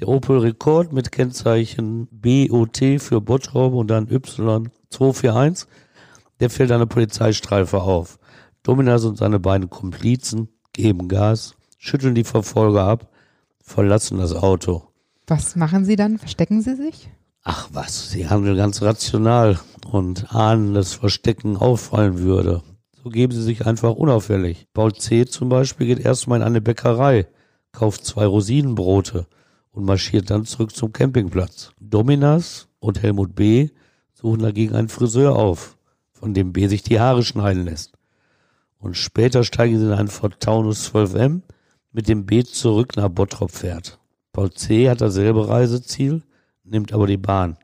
Der 0.00 0.08
Opel 0.08 0.38
Rekord 0.38 0.92
mit 0.92 1.12
Kennzeichen 1.12 2.08
BOT 2.10 2.78
für 2.98 3.20
Bottrop 3.20 3.74
und 3.74 3.88
dann 3.88 4.08
Y241. 4.08 5.66
Der 6.40 6.50
fällt 6.50 6.72
eine 6.72 6.86
Polizeistreife 6.86 7.80
auf. 7.80 8.18
Dominas 8.62 9.04
und 9.04 9.18
seine 9.18 9.38
beiden 9.38 9.70
Komplizen 9.70 10.48
geben 10.72 11.08
Gas, 11.08 11.54
schütteln 11.78 12.14
die 12.14 12.24
Verfolger 12.24 12.82
ab, 12.84 13.08
verlassen 13.62 14.18
das 14.18 14.34
Auto. 14.34 14.88
Was 15.26 15.54
machen 15.54 15.84
sie 15.84 15.96
dann? 15.96 16.18
Verstecken 16.18 16.60
sie 16.60 16.74
sich? 16.74 17.08
Ach 17.42 17.68
was, 17.72 18.10
sie 18.10 18.28
handeln 18.28 18.56
ganz 18.56 18.82
rational 18.82 19.58
und 19.90 20.34
ahnen, 20.34 20.74
dass 20.74 20.94
Verstecken 20.94 21.56
auffallen 21.56 22.18
würde. 22.18 22.62
So 23.04 23.10
geben 23.10 23.34
sie 23.34 23.42
sich 23.42 23.66
einfach 23.66 23.92
unauffällig. 23.92 24.66
Paul 24.72 24.94
C. 24.94 25.26
zum 25.26 25.50
Beispiel 25.50 25.88
geht 25.88 26.00
erstmal 26.00 26.40
in 26.40 26.46
eine 26.46 26.62
Bäckerei, 26.62 27.26
kauft 27.70 28.06
zwei 28.06 28.24
Rosinenbrote 28.24 29.26
und 29.72 29.84
marschiert 29.84 30.30
dann 30.30 30.46
zurück 30.46 30.74
zum 30.74 30.90
Campingplatz. 30.90 31.72
Dominas 31.78 32.66
und 32.78 33.02
Helmut 33.02 33.34
B. 33.34 33.68
suchen 34.14 34.40
dagegen 34.40 34.74
einen 34.74 34.88
Friseur 34.88 35.36
auf, 35.36 35.76
von 36.12 36.32
dem 36.32 36.54
B. 36.54 36.66
sich 36.66 36.82
die 36.82 36.98
Haare 36.98 37.22
schneiden 37.22 37.66
lässt. 37.66 37.92
Und 38.78 38.96
später 38.96 39.44
steigen 39.44 39.78
sie 39.78 39.84
in 39.84 39.92
einen 39.92 40.08
Ford 40.08 40.40
Taunus 40.40 40.90
12M, 40.90 41.42
mit 41.92 42.08
dem 42.08 42.24
B. 42.24 42.42
zurück 42.42 42.96
nach 42.96 43.10
Bottrop 43.10 43.50
fährt. 43.50 43.98
Paul 44.32 44.50
C. 44.50 44.88
hat 44.88 45.02
dasselbe 45.02 45.46
Reiseziel, 45.46 46.22
nimmt 46.64 46.94
aber 46.94 47.06
die 47.06 47.18
Bahn. 47.18 47.58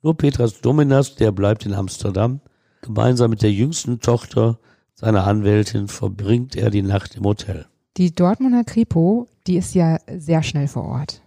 Nur 0.00 0.16
Petras 0.16 0.62
Dominas, 0.62 1.16
der 1.16 1.32
bleibt 1.32 1.66
in 1.66 1.74
Amsterdam. 1.74 2.40
Gemeinsam 2.84 3.30
mit 3.30 3.40
der 3.40 3.50
jüngsten 3.50 4.00
Tochter 4.00 4.58
seiner 4.94 5.26
Anwältin 5.26 5.88
verbringt 5.88 6.54
er 6.54 6.68
die 6.68 6.82
Nacht 6.82 7.16
im 7.16 7.24
Hotel. 7.24 7.64
Die 7.96 8.14
Dortmunder 8.14 8.62
Kripo, 8.62 9.26
die 9.46 9.56
ist 9.56 9.74
ja 9.74 9.96
sehr 10.18 10.42
schnell 10.42 10.68
vor 10.68 10.84
Ort. 10.84 11.22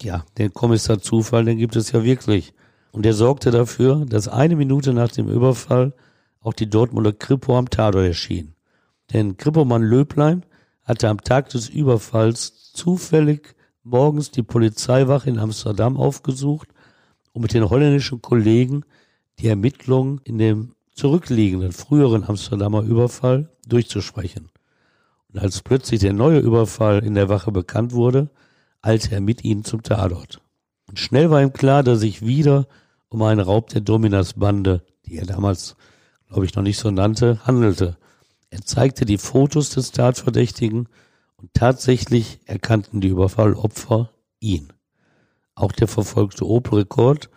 Ja, 0.00 0.24
den 0.38 0.54
Kommissar 0.54 1.00
Zufall, 1.00 1.44
den 1.44 1.58
gibt 1.58 1.74
es 1.74 1.90
ja 1.90 2.04
wirklich. 2.04 2.54
Und 2.92 3.04
er 3.04 3.14
sorgte 3.14 3.50
dafür, 3.50 4.06
dass 4.06 4.28
eine 4.28 4.54
Minute 4.54 4.92
nach 4.92 5.10
dem 5.10 5.28
Überfall 5.28 5.92
auch 6.40 6.52
die 6.52 6.70
Dortmunder 6.70 7.12
Kripo 7.12 7.58
am 7.58 7.68
Tatort 7.68 8.06
erschien. 8.06 8.54
Denn 9.12 9.36
Kripomann 9.36 9.82
Löblein 9.82 10.46
hatte 10.84 11.08
am 11.08 11.20
Tag 11.20 11.48
des 11.48 11.68
Überfalls 11.68 12.72
zufällig 12.74 13.56
morgens 13.82 14.30
die 14.30 14.44
Polizeiwache 14.44 15.30
in 15.30 15.40
Amsterdam 15.40 15.96
aufgesucht, 15.96 16.68
um 17.32 17.42
mit 17.42 17.54
den 17.54 17.68
holländischen 17.68 18.22
Kollegen 18.22 18.84
die 19.40 19.48
Ermittlungen 19.48 20.20
in 20.22 20.38
dem 20.38 20.74
zurückliegenden 20.94 21.72
früheren 21.72 22.24
Amsterdamer 22.24 22.82
Überfall 22.82 23.48
durchzusprechen. 23.66 24.50
Und 25.32 25.40
als 25.40 25.62
plötzlich 25.62 26.00
der 26.00 26.12
neue 26.12 26.38
Überfall 26.38 27.04
in 27.04 27.14
der 27.14 27.28
Wache 27.28 27.52
bekannt 27.52 27.92
wurde, 27.92 28.30
eilte 28.82 29.14
er 29.14 29.20
mit 29.20 29.44
ihnen 29.44 29.64
zum 29.64 29.82
Tatort. 29.82 30.40
Und 30.88 30.98
schnell 30.98 31.30
war 31.30 31.42
ihm 31.42 31.52
klar, 31.52 31.82
dass 31.82 32.00
sich 32.00 32.26
wieder 32.26 32.66
um 33.08 33.22
einen 33.22 33.40
Raub 33.40 33.68
der 33.68 33.80
Dominas-Bande, 33.80 34.82
die 35.06 35.16
er 35.16 35.26
damals, 35.26 35.76
glaube 36.28 36.44
ich, 36.44 36.54
noch 36.54 36.62
nicht 36.62 36.78
so 36.78 36.90
nannte, 36.90 37.40
handelte. 37.46 37.96
Er 38.50 38.62
zeigte 38.62 39.04
die 39.06 39.18
Fotos 39.18 39.70
des 39.70 39.92
Tatverdächtigen 39.92 40.88
und 41.36 41.54
tatsächlich 41.54 42.40
erkannten 42.44 43.00
die 43.00 43.08
Überfallopfer 43.08 44.10
ihn. 44.40 44.72
Auch 45.54 45.72
der 45.72 45.88
verfolgte 45.88 46.46
Opel-Rekord 46.46 47.30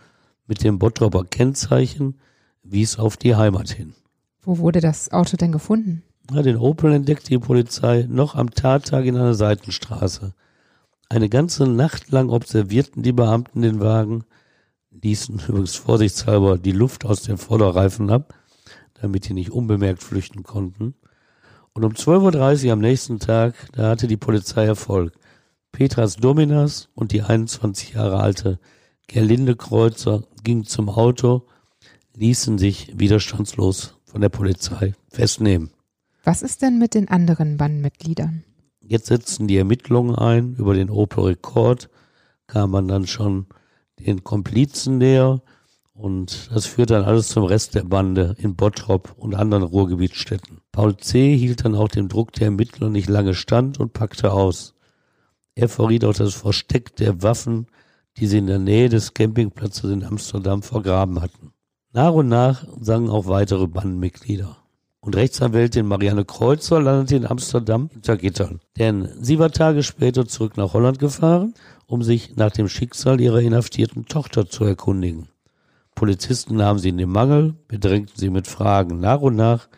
mit 0.48 0.64
dem 0.64 0.80
Bottroper 0.80 1.24
Kennzeichen 1.24 2.20
wies 2.66 2.98
auf 3.00 3.18
die 3.18 3.36
Heimat 3.36 3.70
hin. 3.70 3.94
Wo 4.42 4.58
wurde 4.58 4.82
das 4.82 5.12
Auto 5.12 5.38
denn 5.38 5.52
gefunden? 5.52 6.04
Ja, 6.32 6.42
den 6.42 6.58
Opel 6.58 6.92
entdeckte 6.94 7.30
die 7.30 7.40
Polizei 7.40 8.08
noch 8.10 8.36
am 8.36 8.52
Tattag 8.52 9.06
in 9.06 9.16
einer 9.16 9.36
Seitenstraße. 9.36 10.34
Eine 11.08 11.30
ganze 11.30 11.68
Nacht 11.68 12.12
lang 12.12 12.30
observierten 12.30 13.04
die 13.04 13.12
Beamten 13.12 13.62
den 13.62 13.80
Wagen, 13.80 14.24
ließen 14.90 15.42
übrigens 15.48 15.76
vorsichtshalber 15.76 16.58
die 16.58 16.72
Luft 16.72 17.06
aus 17.06 17.22
den 17.22 17.38
Vorderreifen 17.38 18.10
ab, 18.10 18.34
damit 18.96 19.30
die 19.30 19.34
nicht 19.34 19.52
unbemerkt 19.52 20.02
flüchten 20.02 20.44
konnten. 20.44 20.96
Und 21.74 21.84
um 21.84 21.92
12.30 21.92 22.68
Uhr 22.68 22.74
am 22.74 22.80
nächsten 22.80 23.20
Tag, 23.20 23.54
da 23.74 23.90
hatte 23.90 24.08
die 24.08 24.18
Polizei 24.18 24.66
Erfolg. 24.66 25.14
Petras 25.72 26.16
Dominas 26.16 26.90
und 26.96 27.12
die 27.12 27.22
21 27.22 27.94
Jahre 27.94 28.20
alte 28.20 28.60
Gerlinde 29.08 29.56
Kreuzer 29.56 30.24
gingen 30.44 30.66
zum 30.66 30.90
Auto, 30.90 31.46
ließen 32.16 32.58
sich 32.58 32.92
widerstandslos 32.96 33.98
von 34.04 34.22
der 34.22 34.30
Polizei 34.30 34.94
festnehmen. 35.10 35.72
Was 36.24 36.42
ist 36.42 36.62
denn 36.62 36.80
mit 36.80 36.94
den 36.96 37.08
anderen 37.08 37.58
Bandmitgliedern? 37.58 38.44
Jetzt 38.82 39.08
setzten 39.08 39.48
die 39.48 39.58
Ermittlungen 39.58 40.16
ein. 40.16 40.56
Über 40.56 40.74
den 40.74 40.90
Opel 40.90 41.26
Rekord 41.26 41.90
kam 42.48 42.72
man 42.72 42.88
dann 42.88 43.08
schon 43.08 43.48
den 44.00 44.24
Komplizen 44.24 44.98
näher. 44.98 45.42
Und 45.94 46.50
das 46.54 46.66
führt 46.66 46.90
dann 46.90 47.04
alles 47.04 47.30
zum 47.30 47.46
Rest 47.46 47.74
der 47.76 47.84
Bande 47.84 48.36
in 48.38 48.56
Bottrop 48.56 49.16
und 49.18 49.34
anderen 49.34 49.64
Ruhrgebietsstädten. 49.64 50.60
Paul 50.72 50.98
C. 50.98 51.38
hielt 51.38 51.64
dann 51.64 51.76
auch 51.76 51.88
dem 51.88 52.10
Druck 52.10 52.34
der 52.34 52.48
Ermittler 52.48 52.90
nicht 52.90 53.08
lange 53.08 53.34
stand 53.34 53.80
und 53.80 53.94
packte 53.94 54.34
aus. 54.34 54.76
Er 55.56 55.70
verriet 55.70 56.04
auch 56.04 56.14
das 56.14 56.34
Versteck 56.34 56.96
der 56.98 57.24
Waffen, 57.24 57.68
die 58.18 58.28
sie 58.28 58.40
in 58.40 58.48
der 58.48 58.60
Nähe 58.60 58.90
des 58.90 59.14
Campingplatzes 59.14 59.90
in 59.90 60.04
Amsterdam 60.04 60.64
vergraben 60.64 61.22
hatten. 61.22 61.54
Nach 61.96 62.12
und 62.12 62.28
nach 62.28 62.66
sangen 62.82 63.10
auch 63.10 63.28
weitere 63.28 63.68
Bandenmitglieder. 63.68 64.58
Und 65.00 65.16
Rechtsanwältin 65.16 65.86
Marianne 65.86 66.26
Kreuzer 66.26 66.82
landete 66.82 67.16
in 67.16 67.26
Amsterdam 67.26 67.90
hinter 67.90 68.18
Gittern. 68.18 68.60
Denn 68.78 69.08
sie 69.22 69.40
war 69.40 69.50
Tage 69.50 69.82
später 69.82 70.28
zurück 70.28 70.58
nach 70.58 70.74
Holland 70.74 71.00
gefahren, 71.00 71.54
um 71.88 72.04
sich 72.04 72.36
nach 72.36 72.52
dem 72.52 72.68
Schicksal 72.68 73.22
ihrer 73.22 73.40
inhaftierten 73.40 74.08
Tochter 74.08 74.50
zu 74.50 74.66
erkundigen. 74.66 75.30
Polizisten 75.96 76.58
nahmen 76.58 76.80
sie 76.80 76.90
in 76.90 76.98
den 76.98 77.12
Mangel, 77.12 77.56
bedrängten 77.70 78.18
sie 78.18 78.30
mit 78.30 78.48
Fragen. 78.48 79.00
Nach 79.00 79.22
und 79.22 79.38
nach 79.38 79.70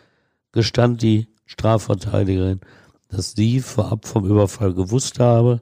gestand 0.54 1.04
die 1.04 1.28
Strafverteidigerin, 1.46 2.62
dass 3.10 3.34
sie 3.34 3.60
vorab 3.60 4.08
vom 4.08 4.26
Überfall 4.26 4.74
gewusst 4.74 5.20
habe 5.20 5.62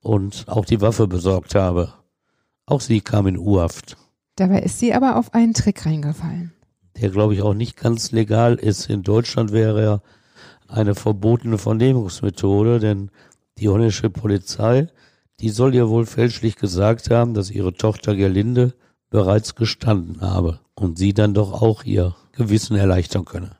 und 0.00 0.46
auch 0.48 0.64
die 0.64 0.80
Waffe 0.80 1.06
besorgt 1.06 1.54
habe. 1.54 1.92
Auch 2.66 2.80
sie 2.80 3.00
kam 3.00 3.28
in 3.28 3.38
U-Haft. 3.38 3.96
Dabei 4.36 4.60
ist 4.60 4.78
sie 4.78 4.94
aber 4.94 5.16
auf 5.16 5.32
einen 5.34 5.54
Trick 5.54 5.86
reingefallen. 5.86 6.52
Der, 7.00 7.10
glaube 7.10 7.34
ich, 7.34 7.42
auch 7.42 7.54
nicht 7.54 7.76
ganz 7.76 8.12
legal 8.12 8.54
ist. 8.54 8.88
In 8.88 9.02
Deutschland 9.02 9.52
wäre 9.52 9.82
er 9.82 10.02
eine 10.68 10.94
verbotene 10.94 11.58
Vernehmungsmethode, 11.58 12.78
denn 12.78 13.10
die 13.58 13.68
holländische 13.68 14.10
Polizei, 14.10 14.88
die 15.40 15.50
soll 15.50 15.74
ihr 15.74 15.88
wohl 15.88 16.06
fälschlich 16.06 16.56
gesagt 16.56 17.10
haben, 17.10 17.34
dass 17.34 17.50
ihre 17.50 17.74
Tochter 17.74 18.14
Gerlinde 18.14 18.74
bereits 19.10 19.54
gestanden 19.54 20.20
habe 20.20 20.60
und 20.74 20.98
sie 20.98 21.14
dann 21.14 21.34
doch 21.34 21.62
auch 21.62 21.84
ihr 21.84 22.16
Gewissen 22.32 22.76
erleichtern 22.76 23.24
könne. 23.24 23.50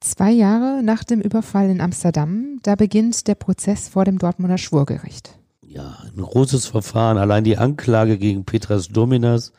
Zwei 0.00 0.32
Jahre 0.32 0.82
nach 0.82 1.04
dem 1.04 1.20
Überfall 1.20 1.70
in 1.70 1.80
Amsterdam, 1.80 2.58
da 2.62 2.74
beginnt 2.74 3.26
der 3.26 3.36
Prozess 3.36 3.88
vor 3.88 4.04
dem 4.04 4.18
Dortmunder 4.18 4.58
Schwurgericht. 4.58 5.38
Ja, 5.62 5.98
ein 6.04 6.22
großes 6.22 6.66
Verfahren. 6.66 7.16
Allein 7.16 7.44
die 7.44 7.56
Anklage 7.56 8.18
gegen 8.18 8.44
Petras 8.44 8.88
Dominas 8.88 9.52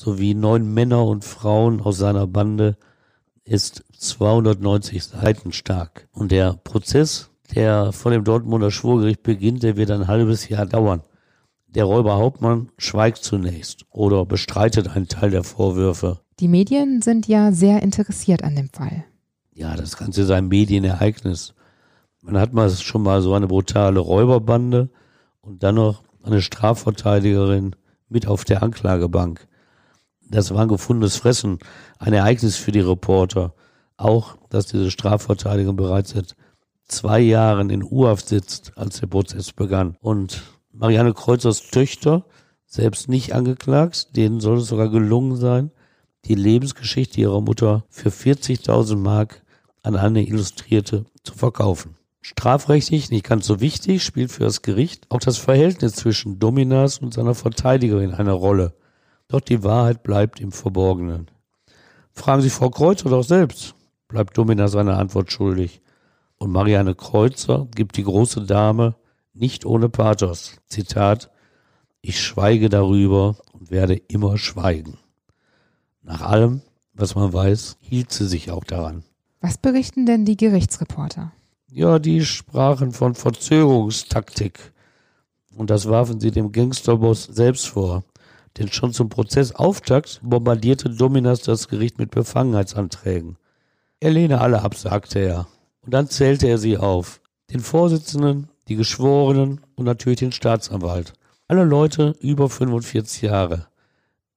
sowie 0.00 0.34
neun 0.34 0.72
Männer 0.72 1.04
und 1.04 1.26
Frauen 1.26 1.82
aus 1.82 1.98
seiner 1.98 2.26
Bande 2.26 2.78
ist 3.44 3.84
290 3.98 5.04
Seiten 5.04 5.52
stark. 5.52 6.08
Und 6.12 6.32
der 6.32 6.54
Prozess, 6.64 7.30
der 7.54 7.92
vor 7.92 8.10
dem 8.10 8.24
Dortmunder 8.24 8.70
Schwurgericht 8.70 9.22
beginnt, 9.22 9.62
der 9.62 9.76
wird 9.76 9.90
ein 9.90 10.08
halbes 10.08 10.48
Jahr 10.48 10.64
dauern. 10.64 11.02
Der 11.66 11.84
Räuber 11.84 12.16
Hauptmann 12.16 12.70
schweigt 12.78 13.18
zunächst 13.18 13.84
oder 13.90 14.24
bestreitet 14.24 14.88
einen 14.88 15.06
Teil 15.06 15.30
der 15.30 15.44
Vorwürfe. 15.44 16.20
Die 16.40 16.48
Medien 16.48 17.02
sind 17.02 17.28
ja 17.28 17.52
sehr 17.52 17.82
interessiert 17.82 18.42
an 18.42 18.56
dem 18.56 18.70
Fall. 18.70 19.04
Ja, 19.52 19.76
das 19.76 19.98
Ganze 19.98 20.22
ist 20.22 20.30
ein 20.30 20.48
Medienereignis. 20.48 21.54
Man 22.22 22.38
hat 22.38 22.54
mal 22.54 22.70
schon 22.70 23.02
mal 23.02 23.20
so 23.20 23.34
eine 23.34 23.48
brutale 23.48 24.00
Räuberbande 24.00 24.88
und 25.42 25.62
dann 25.62 25.74
noch 25.74 26.02
eine 26.22 26.40
Strafverteidigerin 26.40 27.76
mit 28.08 28.26
auf 28.26 28.44
der 28.44 28.62
Anklagebank. 28.62 29.46
Das 30.30 30.54
war 30.54 30.62
ein 30.62 30.68
gefundenes 30.68 31.16
Fressen, 31.16 31.58
ein 31.98 32.12
Ereignis 32.12 32.56
für 32.56 32.70
die 32.70 32.80
Reporter. 32.80 33.52
Auch, 33.96 34.36
dass 34.48 34.66
diese 34.66 34.90
Strafverteidigerin 34.90 35.76
bereits 35.76 36.10
seit 36.10 36.36
zwei 36.86 37.20
Jahren 37.20 37.68
in 37.68 37.82
U-Haft 37.82 38.28
sitzt, 38.28 38.72
als 38.76 39.00
der 39.00 39.08
Prozess 39.08 39.52
begann. 39.52 39.96
Und 40.00 40.42
Marianne 40.72 41.14
Kreuzers 41.14 41.70
Töchter, 41.70 42.24
selbst 42.66 43.08
nicht 43.08 43.34
angeklagt, 43.34 44.16
denen 44.16 44.40
soll 44.40 44.58
es 44.58 44.68
sogar 44.68 44.88
gelungen 44.88 45.36
sein, 45.36 45.72
die 46.26 46.36
Lebensgeschichte 46.36 47.20
ihrer 47.20 47.40
Mutter 47.40 47.84
für 47.88 48.10
40.000 48.10 48.96
Mark 48.96 49.42
an 49.82 49.96
eine 49.96 50.24
Illustrierte 50.26 51.06
zu 51.24 51.34
verkaufen. 51.34 51.96
Strafrechtlich 52.20 53.10
nicht 53.10 53.24
ganz 53.24 53.46
so 53.46 53.60
wichtig, 53.60 54.04
spielt 54.04 54.30
für 54.30 54.44
das 54.44 54.62
Gericht 54.62 55.10
auch 55.10 55.20
das 55.20 55.38
Verhältnis 55.38 55.94
zwischen 55.94 56.38
Dominas 56.38 56.98
und 56.98 57.14
seiner 57.14 57.34
Verteidigerin 57.34 58.12
eine 58.12 58.32
Rolle. 58.32 58.74
Doch 59.30 59.40
die 59.40 59.62
Wahrheit 59.62 60.02
bleibt 60.02 60.40
im 60.40 60.50
Verborgenen. 60.50 61.30
Fragen 62.12 62.42
Sie 62.42 62.50
Frau 62.50 62.68
Kreuzer 62.68 63.10
doch 63.10 63.22
selbst, 63.22 63.76
bleibt 64.08 64.36
Domina 64.36 64.66
seine 64.66 64.96
Antwort 64.96 65.30
schuldig. 65.30 65.80
Und 66.36 66.50
Marianne 66.50 66.96
Kreuzer 66.96 67.68
gibt 67.74 67.96
die 67.96 68.02
große 68.02 68.44
Dame 68.44 68.96
nicht 69.32 69.64
ohne 69.64 69.88
Pathos. 69.88 70.56
Zitat, 70.66 71.30
ich 72.00 72.20
schweige 72.20 72.68
darüber 72.68 73.36
und 73.52 73.70
werde 73.70 73.94
immer 73.94 74.36
schweigen. 74.36 74.98
Nach 76.02 76.22
allem, 76.22 76.62
was 76.92 77.14
man 77.14 77.32
weiß, 77.32 77.76
hielt 77.80 78.10
sie 78.10 78.26
sich 78.26 78.50
auch 78.50 78.64
daran. 78.64 79.04
Was 79.40 79.58
berichten 79.58 80.06
denn 80.06 80.24
die 80.24 80.36
Gerichtsreporter? 80.36 81.30
Ja, 81.70 82.00
die 82.00 82.24
sprachen 82.24 82.90
von 82.90 83.14
Verzögerungstaktik. 83.14 84.72
Und 85.54 85.70
das 85.70 85.88
warfen 85.88 86.18
sie 86.18 86.32
dem 86.32 86.50
Gangsterboss 86.50 87.24
selbst 87.24 87.68
vor. 87.68 88.02
Denn 88.58 88.68
schon 88.68 88.92
zum 88.92 89.08
Prozessauftakt 89.08 90.20
bombardierte 90.22 90.90
Dominas 90.90 91.42
das 91.42 91.68
Gericht 91.68 91.98
mit 91.98 92.10
Befangenheitsanträgen. 92.10 93.36
Er 94.00 94.10
lehne 94.10 94.40
alle 94.40 94.62
ab, 94.62 94.74
sagte 94.74 95.18
er. 95.18 95.46
Und 95.82 95.94
dann 95.94 96.08
zählte 96.08 96.48
er 96.48 96.58
sie 96.58 96.76
auf. 96.76 97.20
Den 97.50 97.60
Vorsitzenden, 97.60 98.48
die 98.68 98.76
Geschworenen 98.76 99.60
und 99.76 99.84
natürlich 99.84 100.20
den 100.20 100.32
Staatsanwalt. 100.32 101.12
Alle 101.48 101.64
Leute 101.64 102.14
über 102.20 102.48
45 102.48 103.22
Jahre. 103.22 103.66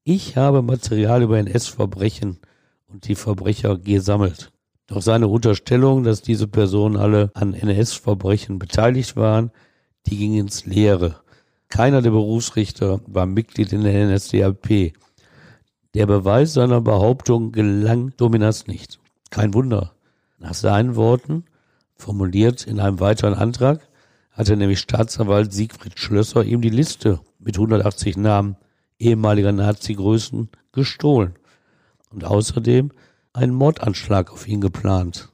Ich 0.04 0.36
habe 0.36 0.62
Material 0.62 1.22
über 1.22 1.38
NS-Verbrechen 1.38 2.40
und 2.88 3.08
die 3.08 3.16
Verbrecher 3.16 3.78
gesammelt. 3.78 4.52
Doch 4.88 5.02
seine 5.02 5.28
Unterstellung, 5.28 6.04
dass 6.04 6.22
diese 6.22 6.48
Personen 6.48 6.98
alle 6.98 7.32
an 7.36 7.54
NS-Verbrechen 7.54 8.60
beteiligt 8.60 9.16
waren, 9.16 9.52
die 10.08 10.18
ging 10.18 10.36
ins 10.36 10.66
Leere. 10.66 11.23
Keiner 11.70 12.02
der 12.02 12.12
Berufsrichter 12.12 13.02
war 13.08 13.26
Mitglied 13.26 13.74
in 13.74 13.84
der 13.84 14.08
NSDAP. 14.08 14.94
Der 15.94 16.06
Beweis 16.06 16.54
seiner 16.54 16.82
Behauptung 16.82 17.52
gelang 17.52 18.14
Dominas 18.18 18.68
nicht. 18.68 19.00
Kein 19.30 19.54
Wunder. 19.54 19.94
Nach 20.40 20.54
seinen 20.54 20.96
Worten, 20.96 21.46
formuliert 21.96 22.68
in 22.68 22.80
einem 22.80 23.00
weiteren 23.00 23.34
Antrag, 23.34 23.88
hatte 24.32 24.58
nämlich 24.58 24.80
Staatsanwalt 24.80 25.54
Siegfried 25.54 26.00
Schlösser 26.00 26.44
ihm 26.44 26.62
die 26.62 26.70
Liste 26.70 27.20
mit 27.40 27.56
180 27.56 28.18
Namen 28.18 28.58
ehemaliger 29.00 29.52
Nazi-Größen 29.52 30.50
gestohlen 30.72 31.36
und 32.10 32.26
außerdem 32.26 32.92
einen 33.34 33.54
Mordanschlag 33.54 34.32
auf 34.32 34.48
ihn 34.48 34.62
geplant. 34.62 35.30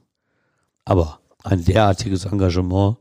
Aber 0.84 1.20
ein 1.44 1.64
derartiges 1.64 2.24
Engagement, 2.24 2.98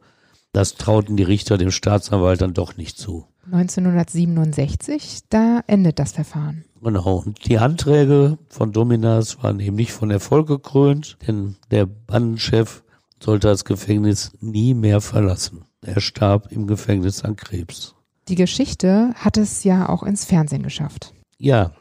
das 0.60 0.76
trauten 0.76 1.15
die 1.15 1.24
Richter 1.24 1.58
dem 1.58 1.72
Staatsanwalt 1.72 2.41
dann 2.41 2.54
doch 2.54 2.76
nicht 2.76 2.98
zu. 2.98 3.26
1967, 3.50 5.22
da 5.30 5.62
endet 5.67 6.00
das 6.00 6.12
Verfahren. 6.12 6.65
Genau, 6.82 7.24
und 7.26 7.48
die 7.48 7.58
Anträge 7.58 8.38
von 8.50 8.74
Dominas 8.74 9.41
waren 9.41 9.62
eben 9.62 9.78
nicht 9.78 9.93
von 9.93 10.12
Erfolg 10.12 10.48
gekrönt, 10.48 11.17
denn 11.26 11.56
der 11.72 11.86
Bandenchef 11.86 12.84
sollte 13.24 13.48
das 13.48 13.63
Gefängnis 13.63 14.34
nie 14.41 14.74
mehr 14.74 15.00
verlassen. 15.00 15.63
Er 15.82 16.02
starb 16.02 16.52
im 16.52 16.67
Gefängnis 16.67 17.24
an 17.24 17.38
Krebs. 17.38 17.95
Die 18.28 18.36
Geschichte 18.36 19.13
hat 19.15 19.38
es 19.38 19.63
ja 19.63 19.88
auch 19.88 20.04
ins 20.04 20.26
Fernsehen 20.26 20.63
geschafft. 20.63 21.13
Ja, 21.38 21.72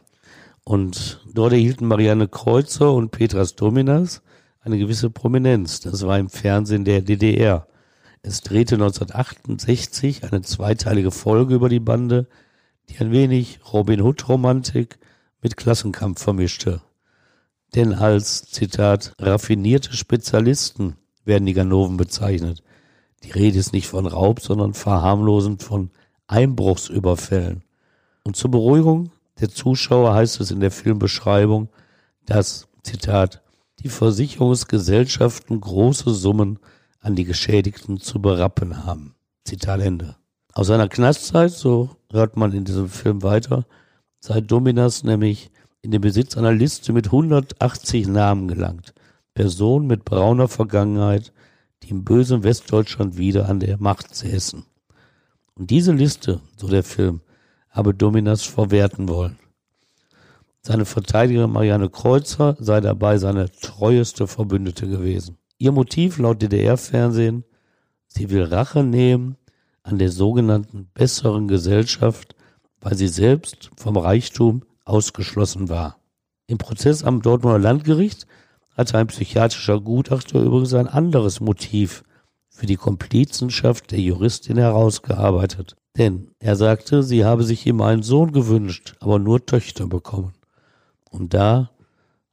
und 0.62 1.24
dort 1.34 1.52
erhielten 1.52 1.88
Marianne 1.88 2.28
Kreuzer 2.28 2.92
und 2.92 3.10
Petras 3.10 3.56
Dominas 3.56 4.22
eine 4.60 4.78
gewisse 4.78 5.10
Prominenz. 5.10 5.80
Das 5.80 6.06
war 6.06 6.16
im 6.16 6.30
Fernsehen 6.30 6.84
der 6.84 7.02
DDR. 7.02 7.66
Es 8.28 8.42
drehte 8.42 8.74
1968 8.74 10.22
eine 10.22 10.42
zweiteilige 10.42 11.10
Folge 11.10 11.54
über 11.54 11.70
die 11.70 11.80
Bande, 11.80 12.26
die 12.90 12.98
ein 12.98 13.10
wenig 13.10 13.60
Robin 13.72 14.02
Hood-Romantik 14.02 14.98
mit 15.40 15.56
Klassenkampf 15.56 16.24
vermischte. 16.24 16.82
Denn 17.74 17.94
als, 17.94 18.42
Zitat, 18.42 19.14
raffinierte 19.18 19.94
Spezialisten 19.94 20.96
werden 21.24 21.46
die 21.46 21.54
Ganoven 21.54 21.96
bezeichnet. 21.96 22.62
Die 23.24 23.30
Rede 23.30 23.58
ist 23.58 23.72
nicht 23.72 23.88
von 23.88 24.04
Raub, 24.04 24.40
sondern 24.40 24.74
verharmlosend 24.74 25.62
von 25.62 25.90
Einbruchsüberfällen. 26.26 27.64
Und 28.24 28.36
zur 28.36 28.50
Beruhigung 28.50 29.10
der 29.40 29.48
Zuschauer 29.48 30.12
heißt 30.12 30.38
es 30.42 30.50
in 30.50 30.60
der 30.60 30.70
Filmbeschreibung, 30.70 31.70
dass, 32.26 32.68
Zitat, 32.82 33.40
die 33.78 33.88
Versicherungsgesellschaften 33.88 35.62
große 35.62 36.12
Summen 36.12 36.58
an 37.08 37.16
die 37.16 37.24
Geschädigten 37.24 37.98
zu 38.00 38.20
berappen 38.20 38.84
haben. 38.84 39.14
Zitat 39.42 39.80
Ende. 39.80 40.16
Aus 40.52 40.66
seiner 40.66 40.88
Knastzeit, 40.88 41.50
so 41.50 41.96
hört 42.12 42.36
man 42.36 42.52
in 42.52 42.66
diesem 42.66 42.90
Film 42.90 43.22
weiter, 43.22 43.64
sei 44.20 44.42
Dominas 44.42 45.04
nämlich 45.04 45.50
in 45.80 45.90
den 45.90 46.02
Besitz 46.02 46.36
einer 46.36 46.52
Liste 46.52 46.92
mit 46.92 47.06
180 47.06 48.08
Namen 48.08 48.46
gelangt. 48.46 48.92
Personen 49.32 49.86
mit 49.86 50.04
brauner 50.04 50.48
Vergangenheit, 50.48 51.32
die 51.82 51.92
im 51.92 52.04
bösen 52.04 52.42
Westdeutschland 52.42 53.16
wieder 53.16 53.48
an 53.48 53.60
der 53.60 53.78
Macht 53.78 54.14
säßen. 54.14 54.66
Und 55.54 55.70
diese 55.70 55.92
Liste, 55.92 56.42
so 56.58 56.68
der 56.68 56.82
Film, 56.82 57.22
habe 57.70 57.94
Dominas 57.94 58.42
verwerten 58.42 59.08
wollen. 59.08 59.38
Seine 60.60 60.84
Verteidigerin 60.84 61.52
Marianne 61.52 61.88
Kreuzer 61.88 62.54
sei 62.60 62.82
dabei 62.82 63.16
seine 63.16 63.50
treueste 63.50 64.26
Verbündete 64.26 64.86
gewesen. 64.86 65.38
Ihr 65.58 65.72
Motiv 65.72 66.18
laut 66.18 66.40
DDR-Fernsehen, 66.40 67.44
sie 68.06 68.30
will 68.30 68.44
Rache 68.44 68.84
nehmen 68.84 69.36
an 69.82 69.98
der 69.98 70.10
sogenannten 70.10 70.88
besseren 70.94 71.48
Gesellschaft, 71.48 72.36
weil 72.80 72.94
sie 72.94 73.08
selbst 73.08 73.70
vom 73.76 73.96
Reichtum 73.96 74.62
ausgeschlossen 74.84 75.68
war. 75.68 75.98
Im 76.46 76.58
Prozess 76.58 77.02
am 77.02 77.22
Dortmunder 77.22 77.58
Landgericht 77.58 78.26
hatte 78.76 78.98
ein 78.98 79.08
psychiatrischer 79.08 79.80
Gutachter 79.80 80.40
übrigens 80.40 80.74
ein 80.74 80.86
anderes 80.86 81.40
Motiv 81.40 82.04
für 82.48 82.66
die 82.66 82.76
Komplizenschaft 82.76 83.90
der 83.90 84.00
Juristin 84.00 84.58
herausgearbeitet. 84.58 85.76
Denn 85.96 86.30
er 86.38 86.54
sagte, 86.54 87.02
sie 87.02 87.24
habe 87.24 87.42
sich 87.42 87.66
ihm 87.66 87.80
einen 87.80 88.04
Sohn 88.04 88.30
gewünscht, 88.30 88.94
aber 89.00 89.18
nur 89.18 89.44
Töchter 89.44 89.88
bekommen. 89.88 90.34
Und 91.10 91.34
da 91.34 91.72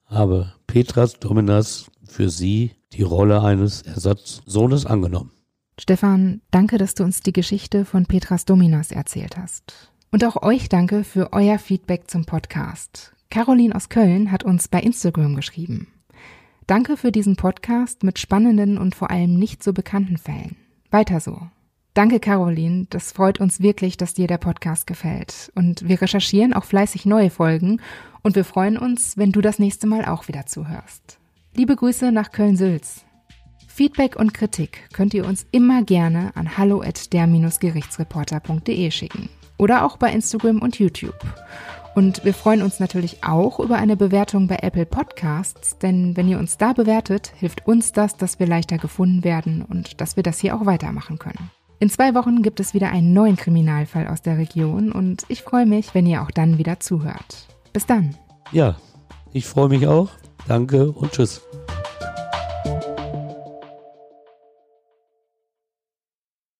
habe 0.05 0.53
Petras 0.67 1.19
Dominas 1.19 1.87
für 2.03 2.29
sie 2.29 2.75
die 2.95 3.03
Rolle 3.03 3.41
eines 3.41 3.81
Ersatzsohnes 3.81 4.85
angenommen. 4.85 5.31
Stefan, 5.79 6.41
danke, 6.51 6.77
dass 6.77 6.95
du 6.95 7.03
uns 7.03 7.19
die 7.19 7.33
Geschichte 7.33 7.83
von 7.83 8.05
Petras 8.05 8.45
Dominas 8.45 8.91
erzählt 8.91 9.37
hast. 9.37 9.91
Und 10.11 10.23
auch 10.23 10.41
euch 10.41 10.69
danke 10.69 11.03
für 11.03 11.33
euer 11.33 11.59
Feedback 11.59 12.09
zum 12.09 12.25
Podcast. 12.25 13.13
Caroline 13.29 13.75
aus 13.75 13.89
Köln 13.89 14.31
hat 14.31 14.43
uns 14.43 14.69
bei 14.69 14.79
Instagram 14.79 15.35
geschrieben. 15.35 15.87
Danke 16.67 16.95
für 16.95 17.11
diesen 17.11 17.35
Podcast 17.35 18.03
mit 18.03 18.17
spannenden 18.17 18.77
und 18.77 18.95
vor 18.95 19.11
allem 19.11 19.37
nicht 19.37 19.61
so 19.61 19.73
bekannten 19.73 20.17
Fällen. 20.17 20.55
Weiter 20.89 21.19
so. 21.19 21.41
Danke, 21.93 22.19
Caroline. 22.19 22.87
Das 22.89 23.11
freut 23.11 23.39
uns 23.39 23.59
wirklich, 23.59 23.97
dass 23.97 24.13
dir 24.13 24.27
der 24.27 24.37
Podcast 24.37 24.87
gefällt. 24.87 25.51
Und 25.55 25.87
wir 25.87 26.01
recherchieren 26.01 26.53
auch 26.53 26.65
fleißig 26.65 27.05
neue 27.05 27.29
Folgen 27.29 27.81
und 28.21 28.35
wir 28.35 28.45
freuen 28.45 28.77
uns, 28.77 29.17
wenn 29.17 29.31
du 29.31 29.41
das 29.41 29.59
nächste 29.59 29.87
Mal 29.87 30.05
auch 30.05 30.27
wieder 30.27 30.45
zuhörst. 30.45 31.19
Liebe 31.57 31.77
Grüße 31.77 32.11
nach 32.11 32.31
Köln-Sülz. 32.31 33.05
Feedback 33.69 34.17
und 34.17 34.33
Kritik 34.33 34.89
könnt 34.91 35.13
ihr 35.13 35.25
uns 35.25 35.47
immer 35.51 35.83
gerne 35.83 36.33
an 36.35 36.57
hallo 36.57 36.81
at 36.81 37.13
der-gerichtsreporter.de 37.13 38.91
schicken 38.91 39.29
oder 39.57 39.85
auch 39.85 39.95
bei 39.95 40.11
Instagram 40.11 40.61
und 40.61 40.77
YouTube. 40.77 41.15
Und 41.95 42.25
wir 42.25 42.33
freuen 42.33 42.61
uns 42.61 42.81
natürlich 42.81 43.23
auch 43.23 43.61
über 43.61 43.77
eine 43.77 43.95
Bewertung 43.95 44.47
bei 44.47 44.57
Apple 44.63 44.85
Podcasts, 44.85 45.77
denn 45.77 46.17
wenn 46.17 46.27
ihr 46.27 46.39
uns 46.39 46.57
da 46.57 46.73
bewertet, 46.73 47.31
hilft 47.37 47.65
uns 47.65 47.93
das, 47.93 48.17
dass 48.17 48.37
wir 48.37 48.47
leichter 48.47 48.77
gefunden 48.77 49.23
werden 49.23 49.61
und 49.61 50.01
dass 50.01 50.17
wir 50.17 50.23
das 50.23 50.39
hier 50.39 50.57
auch 50.57 50.65
weitermachen 50.65 51.19
können. 51.19 51.51
In 51.79 51.89
zwei 51.89 52.13
Wochen 52.15 52.41
gibt 52.41 52.59
es 52.59 52.73
wieder 52.73 52.89
einen 52.89 53.13
neuen 53.13 53.37
Kriminalfall 53.37 54.07
aus 54.09 54.21
der 54.21 54.37
Region 54.37 54.91
und 54.91 55.23
ich 55.29 55.41
freue 55.41 55.65
mich, 55.65 55.95
wenn 55.95 56.05
ihr 56.05 56.21
auch 56.21 56.31
dann 56.31 56.57
wieder 56.57 56.81
zuhört. 56.81 57.47
Bis 57.71 57.85
dann. 57.85 58.13
Ja, 58.51 58.75
ich 59.31 59.45
freue 59.45 59.69
mich 59.69 59.87
auch. 59.87 60.09
Danke 60.47 60.91
und 60.91 61.11
tschüss. 61.11 61.41